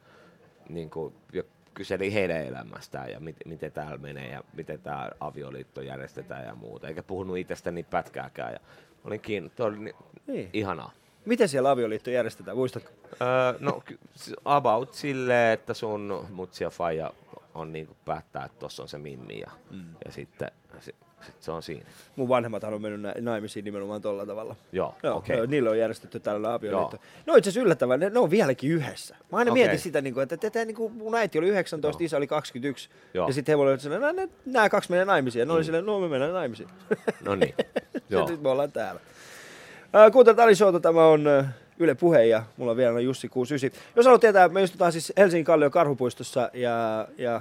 [0.68, 1.42] niin kuin, ja
[1.74, 6.88] kyseli heidän elämästään ja mit, miten täällä menee ja miten tämä avioliitto järjestetään ja muuta.
[6.88, 8.52] Eikä puhunut itsestäni pätkääkään.
[8.52, 8.58] Ja
[9.04, 9.94] olin kiinnostunut, oli ni-
[10.26, 10.50] Niin.
[10.52, 10.92] ihanaa.
[11.24, 12.90] Miten siellä avioliitto järjestetään, muistatko?
[13.22, 13.82] Öö, no
[14.44, 17.10] about silleen, että sun mutsi ja faija
[17.54, 19.84] on niinku päättää, että tossa on se mimmi ja, mm.
[20.04, 20.50] ja sitten
[20.80, 20.96] sit, sit
[21.40, 21.84] se on siinä.
[22.16, 24.56] Mun vanhemmathan on mennyt naimisiin nimenomaan tolla tavalla.
[24.72, 25.36] Joo, Joo, okei.
[25.36, 25.46] okay.
[25.46, 26.96] niillä on järjestetty tällainen avioliitto.
[26.96, 27.04] Joo.
[27.26, 29.16] No itse asiassa yllättävän, ne, ne on vieläkin yhdessä.
[29.32, 29.62] Mä aina Okei.
[29.62, 32.06] mietin sitä, niin kuin, että, että, että niin kuin mun äiti oli 19, Joo.
[32.06, 32.88] isä oli 21.
[33.14, 33.26] Joo.
[33.28, 35.40] Ja sitten he olivat no, ne, nämä kaksi menee naimisiin.
[35.40, 35.64] Ja ne oli Mm.
[35.64, 36.68] silleen, no me mennään naimisiin.
[37.24, 37.54] No niin,
[38.10, 38.28] joo.
[38.30, 39.00] Nyt me ollaan täällä.
[39.94, 41.24] Äh, Kuuntelut Ali Showta, tämä on
[41.78, 43.82] Yle Puhe ja mulla on vielä Jussi 69.
[43.96, 47.40] Jos haluat tietää, me istutaan siis Helsingin Kallion karhupuistossa ja, ja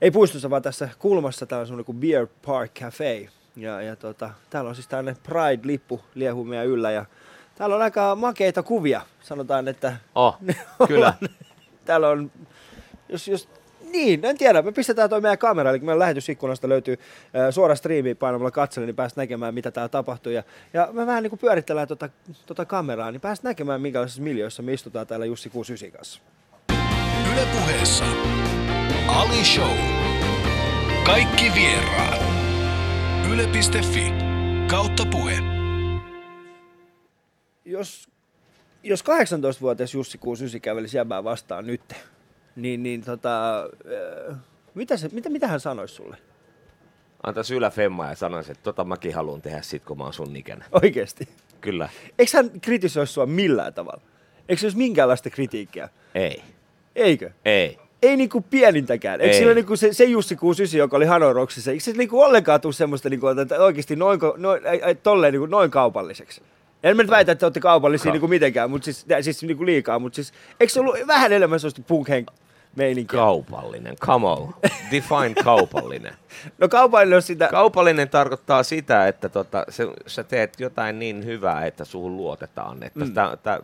[0.00, 3.28] ei puistossa, vaan tässä kulmassa täällä on semmoinen kuin Beer Park Cafe.
[3.56, 7.04] Ja, ja tota, täällä on siis tällainen Pride-lippu liehuu meidän yllä ja
[7.54, 9.00] täällä on aika makeita kuvia.
[9.22, 10.38] Sanotaan, että Oh,
[10.88, 11.14] kyllä.
[11.84, 12.30] täällä on,
[13.08, 13.48] jos, jos
[13.92, 14.62] niin, en tiedä.
[14.62, 16.98] Me pistetään toi meidän kamera, eli meidän lähetysikkunasta löytyy
[17.36, 20.32] äh, suora striimi painamalla katselle, niin pääst näkemään, mitä täällä tapahtuu.
[20.32, 20.42] Ja,
[20.72, 22.08] ja me vähän niin kuin pyöritellään tota,
[22.46, 26.20] tota kameraa, niin pääst näkemään, minkälaisissa miljoissa me istutaan täällä Jussi 69 kanssa.
[27.32, 28.04] Yle puheessa
[29.08, 29.76] Ali Show.
[31.04, 32.22] Kaikki vieraat.
[33.32, 34.12] Yle.fi
[34.70, 35.38] kautta puhe.
[37.64, 38.08] Jos,
[38.82, 41.94] jos 18-vuotias Jussi 69 kävelisi jäbää vastaan nyt,
[42.56, 43.62] niin, niin tota,
[44.30, 44.36] äh,
[44.74, 46.16] mitä, se, mitä, mitä hän sanoisi sulle?
[47.22, 50.68] Antaisi yläfemmaa ja sanoisi, että tota mäkin haluan tehdä sit, kun mä oon sun ikäinen.
[50.82, 51.28] Oikeasti.
[51.60, 51.88] Kyllä.
[52.18, 54.02] Eikö hän kritisoi sua millään tavalla?
[54.48, 55.88] Eikö se olisi minkäänlaista kritiikkiä?
[56.14, 56.42] Ei.
[56.96, 57.30] Eikö?
[57.44, 57.83] Ei.
[58.04, 59.20] Ei niinku pienintäkään.
[59.20, 59.38] Eikö Ei.
[59.38, 63.08] sillä niinku se, se Jussi 69, joka oli Hanoroksissa, eikö se niinku ollenkaan tule semmoista,
[63.08, 66.42] niinku, että oikeasti noin, noin, ai, tolleen niinku, noin kaupalliseksi?
[66.82, 69.66] En mä nyt väitä, että te olette kaupallisia Ka- niinku mitenkään, mutta siis, siis niinku
[69.66, 72.08] liikaa, mutta siis eikö se ollut vähän enemmän sellaista punk
[72.76, 73.18] meininkiä?
[73.18, 73.96] Kaupallinen.
[73.96, 74.54] Come on.
[74.90, 76.14] Define kaupallinen.
[76.58, 81.66] no kaupallinen on sitä, Kaupallinen tarkoittaa sitä, että tota, se, sä teet jotain niin hyvää,
[81.66, 82.82] että suhun luotetaan.
[82.82, 83.14] Että mm.
[83.14, 83.60] tää, tää,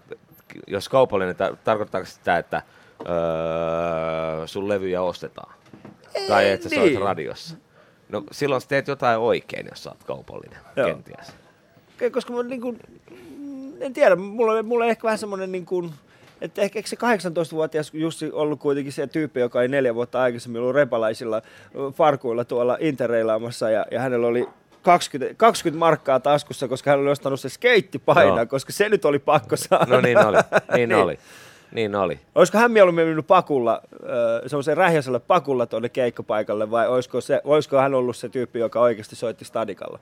[0.67, 2.63] jos kaupallinen, tar- tarkoittaa sitä, että
[3.09, 5.55] öö, sun levyjä ostetaan.
[6.29, 6.93] tai että sä niin.
[6.93, 7.57] soit radiossa.
[8.09, 10.87] No silloin sä teet jotain oikein, jos sä oot kaupallinen, Joo.
[10.87, 11.33] kenties.
[12.13, 12.77] koska mä niinku,
[13.39, 15.91] mm, en tiedä, mulla, mulla on ehkä vähän semmoinen niinku,
[16.41, 20.75] että ehkä, se 18-vuotias Jussi ollut kuitenkin se tyyppi, joka ei neljä vuotta aikaisemmin ollut
[20.75, 21.43] repalaisilla
[21.95, 24.49] farkuilla tuolla interreilaamassa ja, ja hänellä oli
[24.83, 28.47] 20, 20 markkaa taskussa, koska hän oli ostanut se skeittipaina, Joo.
[28.47, 29.87] koska se nyt oli pakko saada.
[29.95, 30.37] No niin oli,
[30.77, 30.95] niin, Niin.
[30.95, 31.19] oli.
[31.73, 32.21] Niin oli.
[32.35, 33.83] Olisiko hän mieluummin mennyt pakulla,
[34.47, 39.17] semmoisen rähjäiselle pakulla tuonne keikkapaikalle vai olisiko, se, olisiko hän ollut se tyyppi, joka oikeasti
[39.17, 39.99] soitti stadikalla?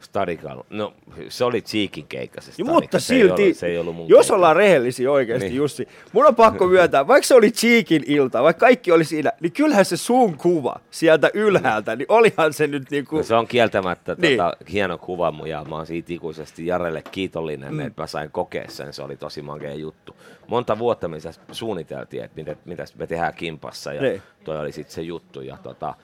[0.00, 0.64] Stadikalla.
[0.70, 0.94] No,
[1.28, 2.72] se oli Cheekin keikka se Stadika.
[2.74, 4.34] mutta se ei silti, ollut, se ei ollut mun jos keikka.
[4.36, 5.50] ollaan rehellisiä oikeasti, niin.
[5.50, 5.56] Niin.
[5.56, 9.52] Jussi, mun on pakko myöntää, vaikka se oli Cheekin ilta, vaikka kaikki oli siinä, niin
[9.52, 13.16] kyllähän se sun kuva sieltä ylhäältä, niin olihan se nyt niinku...
[13.16, 14.22] No, se on kieltämättä Niin.
[14.22, 14.36] niin.
[14.38, 17.80] tota, hieno kuva mun ja mä oon siitä ikuisesti Jarelle kiitollinen, mm.
[17.80, 18.92] että mä sain kokea sen.
[18.92, 20.16] Se oli tosi makea juttu.
[20.46, 21.16] Monta vuotta me
[21.52, 24.22] suunniteltiin, että mitä, mitä me tehdään kimpassa ja Niin.
[24.44, 25.40] toi oli sitten se juttu.
[25.40, 25.94] Ja tota,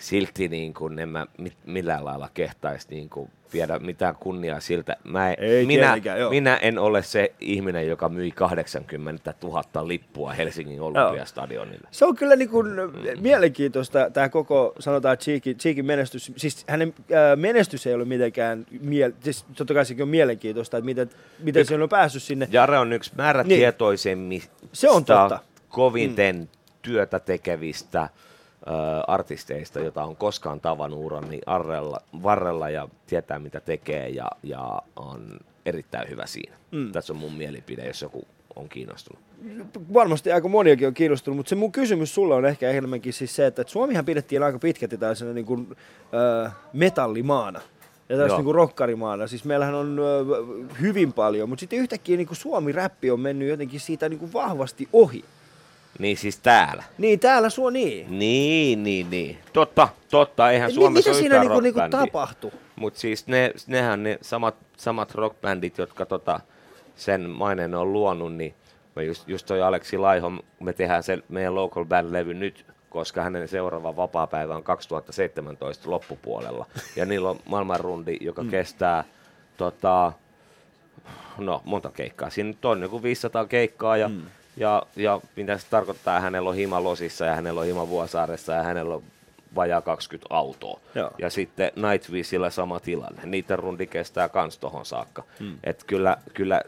[0.00, 1.26] silti niin kuin en mä
[1.66, 4.96] millään lailla kehtaisi niin kuin viedä mitään kunniaa siltä.
[5.04, 5.96] Mä, Ei minä,
[6.30, 11.88] minä en ole se ihminen, joka myi 80 000 lippua Helsingin Olympiastadionille.
[11.90, 12.66] Se on kyllä niin kuin
[13.20, 16.32] mielenkiintoista tämä koko, sanotaan Cheekin, Cheekin menestys.
[16.36, 20.84] Siis hänen ää, menestys ei ole mitenkään, miel, siis totta kai sekin on mielenkiintoista, että
[20.84, 22.48] miten, miten se on päässyt sinne.
[22.50, 24.70] Jare on yksi määrätietoisemmista, niin.
[24.72, 25.38] se on totta.
[25.68, 26.48] koviten mm.
[26.82, 28.08] työtä tekevistä
[29.06, 35.38] artisteista, jota on koskaan tavannut urani arrella, varrella ja tietää mitä tekee ja, ja on
[35.66, 36.56] erittäin hyvä siinä.
[36.70, 36.92] Mm.
[36.92, 39.22] Tässä on mun mielipide, jos joku on kiinnostunut.
[39.94, 43.46] Varmasti aika moniakin on kiinnostunut, mutta se mun kysymys sulle on ehkä enemmänkin siis se,
[43.46, 45.76] että Suomihan pidettiin aika pitkälti tällaisena niin kuin,
[46.46, 47.60] äh, metallimaana
[48.08, 49.26] ja tällaista niin kuin rokkarimaana.
[49.26, 53.80] Siis meillähän on äh, hyvin paljon, mutta sitten yhtäkkiä niin kuin Suomi-räppi on mennyt jotenkin
[53.80, 55.24] siitä niin kuin vahvasti ohi.
[55.98, 56.82] Niin siis täällä.
[56.98, 58.18] Niin, täällä suo niin.
[58.18, 59.38] Niin, niin, niin.
[59.52, 60.50] Totta, totta.
[60.50, 62.52] Eihän Suomessa Mitä siinä niinku, niinku tapahtui?
[62.76, 66.40] Mutta siis ne, nehän ne samat, samat rockbändit, jotka tota,
[66.96, 68.54] sen maineen on luonut, niin
[68.96, 73.48] mä just, just toi Aleksi Laiho, me tehdään se meidän local band-levy nyt, koska hänen
[73.48, 76.66] seuraava vapaa-päivä on 2017 loppupuolella.
[76.96, 78.50] Ja niillä on maailmanrundi, joka mm.
[78.50, 79.04] kestää
[79.56, 80.12] tota,
[81.38, 82.30] no, monta keikkaa.
[82.30, 84.22] Siinä nyt on joku 500 keikkaa ja mm
[84.56, 88.62] ja, ja mitä se tarkoittaa, hänellä on hima Losissa ja hänellä on hima Vuosaaressa ja
[88.62, 89.02] hänellä on
[89.54, 90.80] vajaa 20 autoa.
[90.94, 91.10] Joo.
[91.18, 93.22] Ja sitten Nightwishillä sama tilanne.
[93.24, 95.24] Niiden rundi kestää kans tohon saakka.
[95.40, 95.58] Hmm.
[95.64, 96.62] Et kyllä, kyllä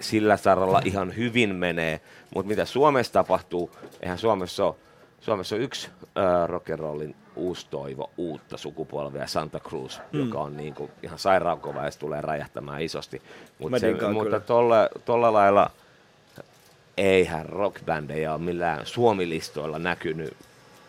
[0.00, 2.00] sillä saralla ihan hyvin menee,
[2.34, 3.70] mutta mitä Suomessa tapahtuu,
[4.00, 4.74] eihän Suomessa ole,
[5.20, 10.20] Suomessa on yksi äh, rock'n'rollin uusi toivo, uutta sukupolvea, Santa Cruz, hmm.
[10.20, 13.22] joka on niin kuin ihan sairaankova ja se tulee räjähtämään isosti.
[13.58, 14.40] Mut se, mutta
[15.04, 15.70] tuolla lailla
[17.00, 20.36] eihän rockbändejä ole millään suomilistoilla näkynyt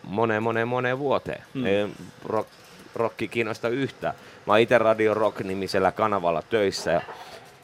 [0.02, 1.42] moneen, moneen, moneen vuoteen.
[1.54, 1.66] Mm.
[1.66, 1.88] Ei
[2.24, 2.50] rock,
[2.94, 4.14] rocki kiinnosta yhtään.
[4.46, 7.00] Mä itse Radio Rock-nimisellä kanavalla töissä ja,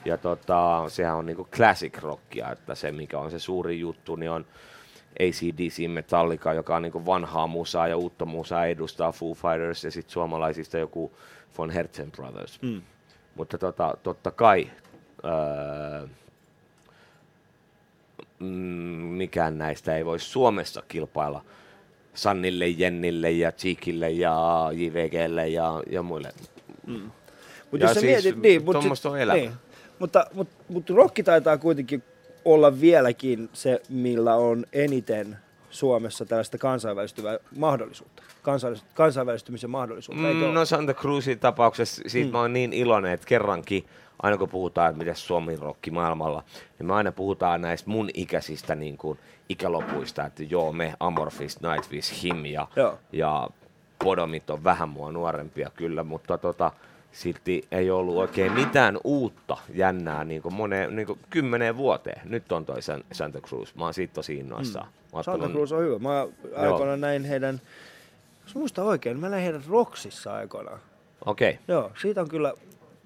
[0.05, 4.31] ja tota, sehän on niinku classic rockia, että se mikä on se suuri juttu, niin
[4.31, 4.47] on
[5.21, 10.13] ACDC Metallica, joka on niinku vanhaa musaa ja uutta musaa edustaa Foo Fighters ja sitten
[10.13, 11.13] suomalaisista joku
[11.59, 12.63] Von Herzen Brothers.
[12.63, 12.83] Mm.
[13.35, 14.71] Mutta tota, totta kai
[15.25, 16.09] öö,
[18.41, 21.45] mikään näistä ei voi Suomessa kilpailla
[22.14, 26.32] Sannille, Jennille ja Cheekille ja JVGlle ja, ja muille.
[26.86, 27.11] Mm.
[27.70, 29.39] Mut ja jos siis, mietit, niin, mut sit, on elämä.
[29.39, 29.53] Niin.
[29.99, 32.03] Mutta, mutta, mutta rokki taitaa kuitenkin
[32.45, 35.36] olla vieläkin se, millä on eniten
[35.71, 38.23] Suomessa tällaista kansainvälistyvää mahdollisuutta,
[38.95, 40.23] kansainvälistymisen mahdollisuutta.
[40.23, 42.33] Mm, no Santa Cruzin tapauksessa siitä mm.
[42.33, 43.85] mä oon niin iloinen, että kerrankin
[44.23, 46.45] aina kun puhutaan, että miten Suomi rokki maailmalla,
[46.79, 52.23] niin me aina puhutaan näistä mun ikäisistä niin kuin, ikälopuista, että joo, me Amorphis, Nightwish,
[52.23, 52.69] Him ja,
[53.12, 53.49] ja
[54.05, 56.73] Podomit on vähän mua nuorempia kyllä, mutta tota,
[57.12, 62.21] silti ei ollut oikein mitään uutta jännää niin kuin moneen, niin kuin kymmeneen vuoteen.
[62.25, 62.79] Nyt on toi
[63.12, 63.75] Santa Cruz.
[63.75, 64.87] Mä oon siitä tosi innoissaan.
[64.87, 64.98] Mm.
[65.23, 65.99] Santa Cruz on hyvä.
[65.99, 67.61] Mä aikoinaan näin heidän,
[68.45, 70.81] jos muista oikein, mä näin heidän Roksissa aikoinaan.
[71.27, 71.51] Okei.
[71.51, 71.65] Okay.
[71.69, 72.55] Joo, siitä on kyllä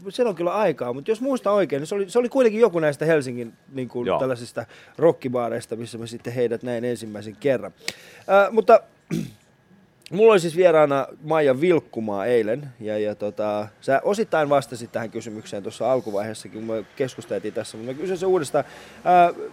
[0.09, 2.79] siellä on kyllä aikaa, mutta jos muista oikein, niin se oli, se oli kuitenkin joku
[2.79, 4.67] näistä Helsingin niin kuin, tällaisista
[4.99, 7.73] rockibaareista, missä mä sitten heidät näin ensimmäisen kerran.
[8.19, 8.81] Äh, mutta
[10.13, 15.63] mulla oli siis vieraana Maija Vilkkumaa eilen, ja, ja tota, sä osittain vastasit tähän kysymykseen
[15.63, 18.65] tuossa alkuvaiheessakin, kun me keskusteltiin tässä, mutta mä kysyn se uudestaan.
[19.07, 19.53] Äh,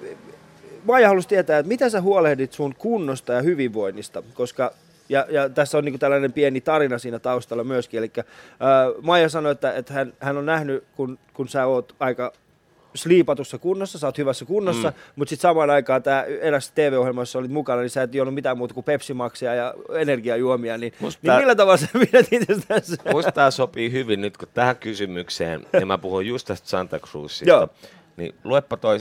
[0.83, 4.73] Maija halusi tietää, että mitä sä huolehdit sun kunnosta ja hyvinvoinnista, koska
[5.09, 7.97] ja, ja tässä on niin tällainen pieni tarina siinä taustalla myöskin.
[7.97, 8.25] Eli äh,
[9.01, 12.33] Maija sanoi, että, että hän, hän on nähnyt, kun, kun sä oot aika
[12.95, 14.95] sliipatussa kunnossa, sä oot hyvässä kunnossa, mm.
[15.15, 18.73] mutta sitten samaan aikaan tämä eräs TV-ohjelmassa olit mukana, niin sä et juonut mitään muuta
[18.73, 22.97] kuin Pepsi-maksia ja energiajuomia, niin, Musta niin millä tavalla sä pidät itsestäsi?
[23.11, 27.67] Musta tämä sopii hyvin nyt, kun tähän kysymykseen, ja mä puhun just tästä Santa Cruzista,
[28.17, 28.99] niin luepa toi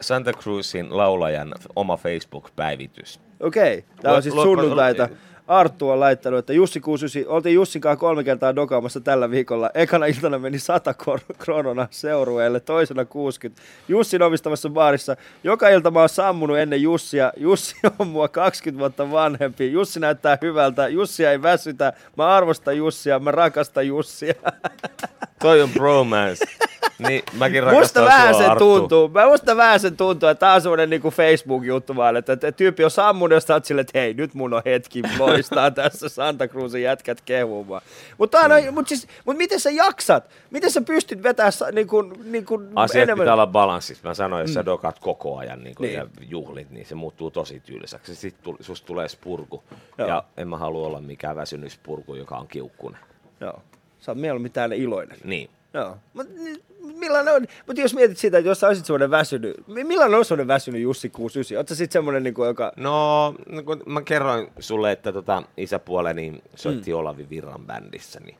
[0.00, 3.20] Santa Cruzin laulajan oma Facebook-päivitys.
[3.40, 3.90] Okei, okay.
[4.02, 5.08] tämä on siis sunnuntaita.
[5.48, 9.70] Arttu on laittanut, että Jussi 69, oltiin Jussin kanssa kolme kertaa dokaamassa tällä viikolla.
[9.74, 10.94] Ekana iltana meni 100
[11.38, 13.62] kronona seurueelle, toisena 60.
[13.88, 15.16] Jussin omistamassa baarissa.
[15.44, 17.32] Joka ilta mä oon sammunut ennen Jussia.
[17.36, 19.72] Jussi on mua 20 vuotta vanhempi.
[19.72, 20.88] Jussi näyttää hyvältä.
[20.88, 21.92] Jussi ei väsytä.
[22.16, 23.18] Mä arvostan Jussia.
[23.18, 24.34] Mä rakastan Jussia.
[25.38, 26.44] Toi on bromance.
[27.08, 28.64] Niin, mäkin Musta vähän sua, sen Arttu.
[28.78, 32.52] tuntuu, mä musta vähän sen tuntuu, että tää on semmonen niinku Facebook-juttu vaan, että, että
[32.52, 36.08] tyyppi on sammunut ja sä oot silleen, että hei, nyt mun on hetki loistaa tässä
[36.08, 37.82] Santa Cruzin jätkät kehumaan.
[38.18, 38.66] Mutta Niin.
[38.66, 40.30] no, mut siis, mut miten sä jaksat?
[40.50, 43.24] Miten sä pystyt vetämään niinku, niinku Asiat enemmän?
[43.24, 44.08] pitää olla balanssissa.
[44.08, 45.94] Mä sanoin, jos sä dokat koko ajan niin Niin.
[45.94, 48.14] ja juhlit, niin se muuttuu tosi tylsäksi.
[48.14, 49.62] Sitten tuli, susta tulee spurku.
[49.98, 50.08] Joo.
[50.08, 53.00] Ja en mä halua olla mikään väsynyt spurku, joka on kiukkunen.
[53.40, 53.62] Joo.
[54.00, 55.18] Sä oot mieluummin täällä iloinen.
[55.24, 55.50] Niin.
[55.74, 55.96] Joo.
[56.14, 56.26] Mut,
[56.80, 60.24] millainen on, mutta jos mietit sitä, että jos sä olisit semmoinen väsynyt, mi- millainen on
[60.24, 61.56] semmoinen väsynyt Jussi 69?
[61.58, 62.72] Oletko sä sitten semmoinen, niinku, joka...
[62.76, 66.96] No, no kun mä kerroin sulle, että tota, isäpuoleni soitti mm.
[66.98, 68.36] Olavi Virran bändissä, niin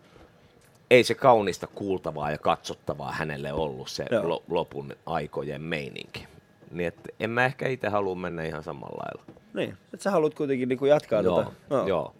[0.91, 4.29] ei se kaunista kuultavaa ja katsottavaa hänelle ollut se Joo.
[4.29, 6.27] lo- lopun aikojen meininki.
[6.71, 9.41] Niin että en mä ehkä itse halua mennä ihan samalla lailla.
[9.55, 11.53] Niin, että sä haluat kuitenkin niinku jatkaa Joo, tota.
[11.71, 11.87] joo.
[11.89, 12.15] joo.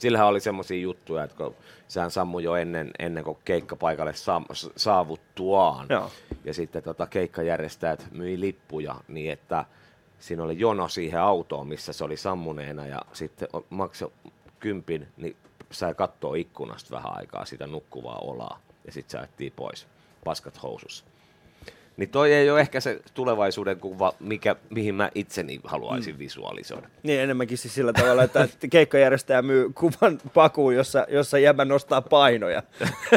[0.00, 1.54] Sillähän oli semmoisia juttuja, että kun
[1.88, 4.42] sehän sammui jo ennen, ennen kuin keikkapaikalle sa-
[4.76, 5.86] saavuttuaan.
[5.90, 6.10] Joo.
[6.44, 9.64] Ja sitten tota, keikkajärjestäjät myi lippuja niin, että
[10.18, 14.12] siinä oli jono siihen autoon, missä se oli sammuneena ja sitten maksoi
[14.60, 15.36] kympin, niin
[15.70, 19.86] sai katsoa ikkunasta vähän aikaa sitä nukkuvaa olaa ja sitten säättiin pois,
[20.24, 21.04] paskat housussa.
[22.00, 26.18] Niin toi ei ole ehkä se tulevaisuuden kuva, mikä, mihin mä itseni haluaisin mm.
[26.18, 26.88] visualisoida.
[27.02, 32.62] Niin enemmänkin siis sillä tavalla, että keikkajärjestäjä myy kuvan pakuun, jossa, jossa jäbä nostaa painoja.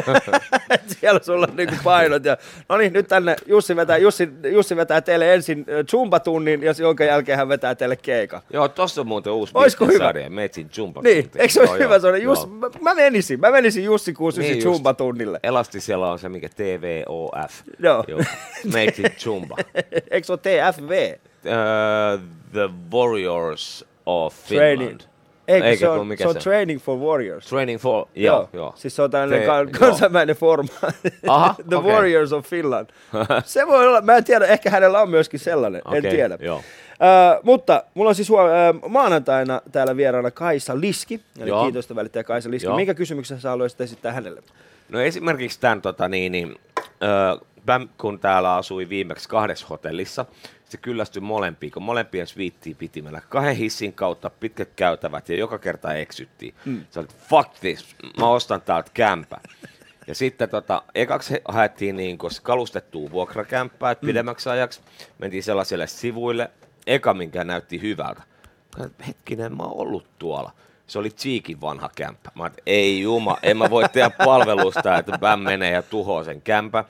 [1.00, 2.36] Siellä sulla on niinku painot ja
[2.68, 7.38] no niin, nyt tänne Jussi vetää, Jussi, Jussi vetää teille ensin zumba-tunnin ja jonka jälkeen
[7.38, 8.40] hän vetää teille keikan.
[8.52, 9.98] Joo, tossa on muuten uusi Oisko hyvä?
[9.98, 10.70] sarja, Metsin.
[11.02, 12.22] Niin, eikö se ole hyvä sellainen?
[12.22, 12.56] Jussi, Joo.
[12.56, 15.40] mä, mä, menisin, mä menisin Jussi 69 Niin zumba-tunnille.
[15.42, 17.52] Elastisella on se, mikä TVOF.
[17.78, 18.04] Joo.
[18.74, 19.56] Metsin Jumba.
[20.10, 21.14] Eikö se ole TFV?
[21.44, 22.20] Uh,
[22.52, 24.80] the Warriors of Training.
[24.90, 25.00] Finland.
[25.48, 26.36] Eikö Eikä se on, mikä se on?
[26.36, 27.46] Training for Warriors.
[27.46, 28.06] Training for...
[28.14, 28.72] Joo, joo.
[28.76, 29.66] Siis se on tällainen ka- joo.
[29.78, 30.68] kansainvälinen forma.
[31.28, 31.92] Aha, The okei.
[31.92, 32.88] Warriors of Finland.
[33.44, 36.38] Se voi olla, mä en tiedä, ehkä hänellä on myöskin sellainen, en Okei, tiedä.
[36.40, 36.56] joo.
[36.56, 41.62] Äh, mutta mulla on siis äh, maanantaina täällä vieraana Kaisa Liski, eli Joo.
[41.64, 42.66] kiitosta välittäjä Kaisa Liski.
[42.66, 42.76] Joo.
[42.76, 44.42] Minkä kysymyksen sä haluaisit esittää hänelle?
[44.88, 46.56] No esimerkiksi tämän, tota, niin, niin,
[47.02, 50.26] ö, Bam, kun täällä asui viimeksi kahdessa hotellissa,
[50.64, 55.58] se kyllästyi molempiin, kun molempien sviittiin piti mennä kahden hissin kautta pitkät käytävät ja joka
[55.58, 56.54] kerta eksyttiin.
[56.64, 56.84] Mm.
[56.90, 59.36] Se oli, fuck this, mä ostan täältä kämpä.
[60.06, 64.80] Ja sitten tota, ekaksi haettiin niin kalustettua vuokrakämppää, että pidemmäksi ajaksi
[65.18, 66.50] mentiin sellaisille sivuille.
[66.86, 68.22] Eka, minkä näytti hyvältä.
[69.06, 70.52] Hetkinen, mä oon ollut tuolla.
[70.86, 72.30] Se oli Cheekin vanha kämppä.
[72.34, 76.42] Mä ajattelin, ei juma, en mä voi tehdä palvelusta, että Bam menee ja tuhoaa sen
[76.42, 76.84] kämpä.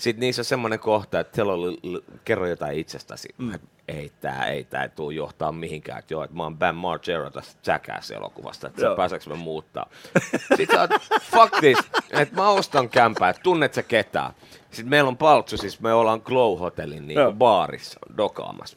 [0.00, 3.28] Sitten niissä on semmoinen kohta, että a little- kerro jotain itsestäsi.
[3.38, 3.52] Mm.
[3.88, 5.98] Ei tää, ei tää tuu johtaa mihinkään.
[5.98, 8.96] Että joo, että mä oon Bam Margera tästä Jackass-elokuvasta, että Joo.
[8.96, 9.86] pääseekö mä muuttaa.
[10.56, 10.90] Sitten sä oot,
[11.22, 11.78] fuck this,
[12.10, 14.32] että mä ostan kämpää, että tunnet sä ketään.
[14.70, 17.32] Sitten meillä on paltsu, siis me ollaan Glow Hotellin niin Joo.
[17.32, 18.76] baarissa dokaamassa.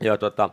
[0.00, 0.50] Ja tota,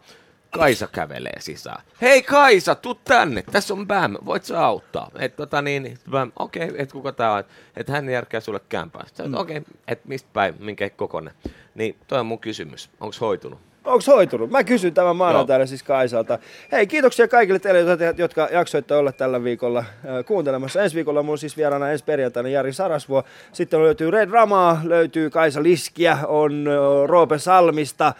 [0.53, 1.83] Kaisa kävelee sisään.
[2.01, 5.11] Hei Kaisa, tuu tänne, tässä on Bam, voit sä auttaa?
[5.19, 7.43] Et tota niin, Bam, okei, okay, et kuka tää on,
[7.77, 9.03] että hän järkää sulle kämpää.
[9.07, 9.33] Sitten mm.
[9.33, 11.33] okei, okay, et mistä päin, minkä kokonen.
[11.75, 13.59] Niin toi on mun kysymys, onko hoitunut?
[13.85, 14.51] Onko hoitunut?
[14.51, 16.39] Mä kysyn tämän maanantaina siis Kaisalta.
[16.71, 19.85] Hei, kiitoksia kaikille teille, jotka- jotka jaksoitte olla tällä viikolla äh,
[20.25, 20.81] kuuntelemassa.
[20.83, 23.23] Ensi viikolla mun siis vieraana ensi perjantaina Jari Sarasvuo.
[23.51, 28.13] Sitten löytyy Red Ramaa, löytyy Kaisa Liskiä, on äh, Roope Salmista.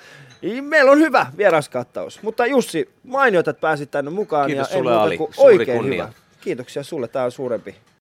[0.61, 2.21] Meillä on hyvä vieraskattaus.
[2.23, 4.47] Mutta Jussi, mainiot, että pääsit tänne mukaan.
[4.47, 5.17] Kiitos ja sulle, Ali.
[5.37, 6.03] Oikein kunnia.
[6.05, 6.13] hyvä.
[6.41, 7.75] Kiitoksia sulle, tämä on suurempi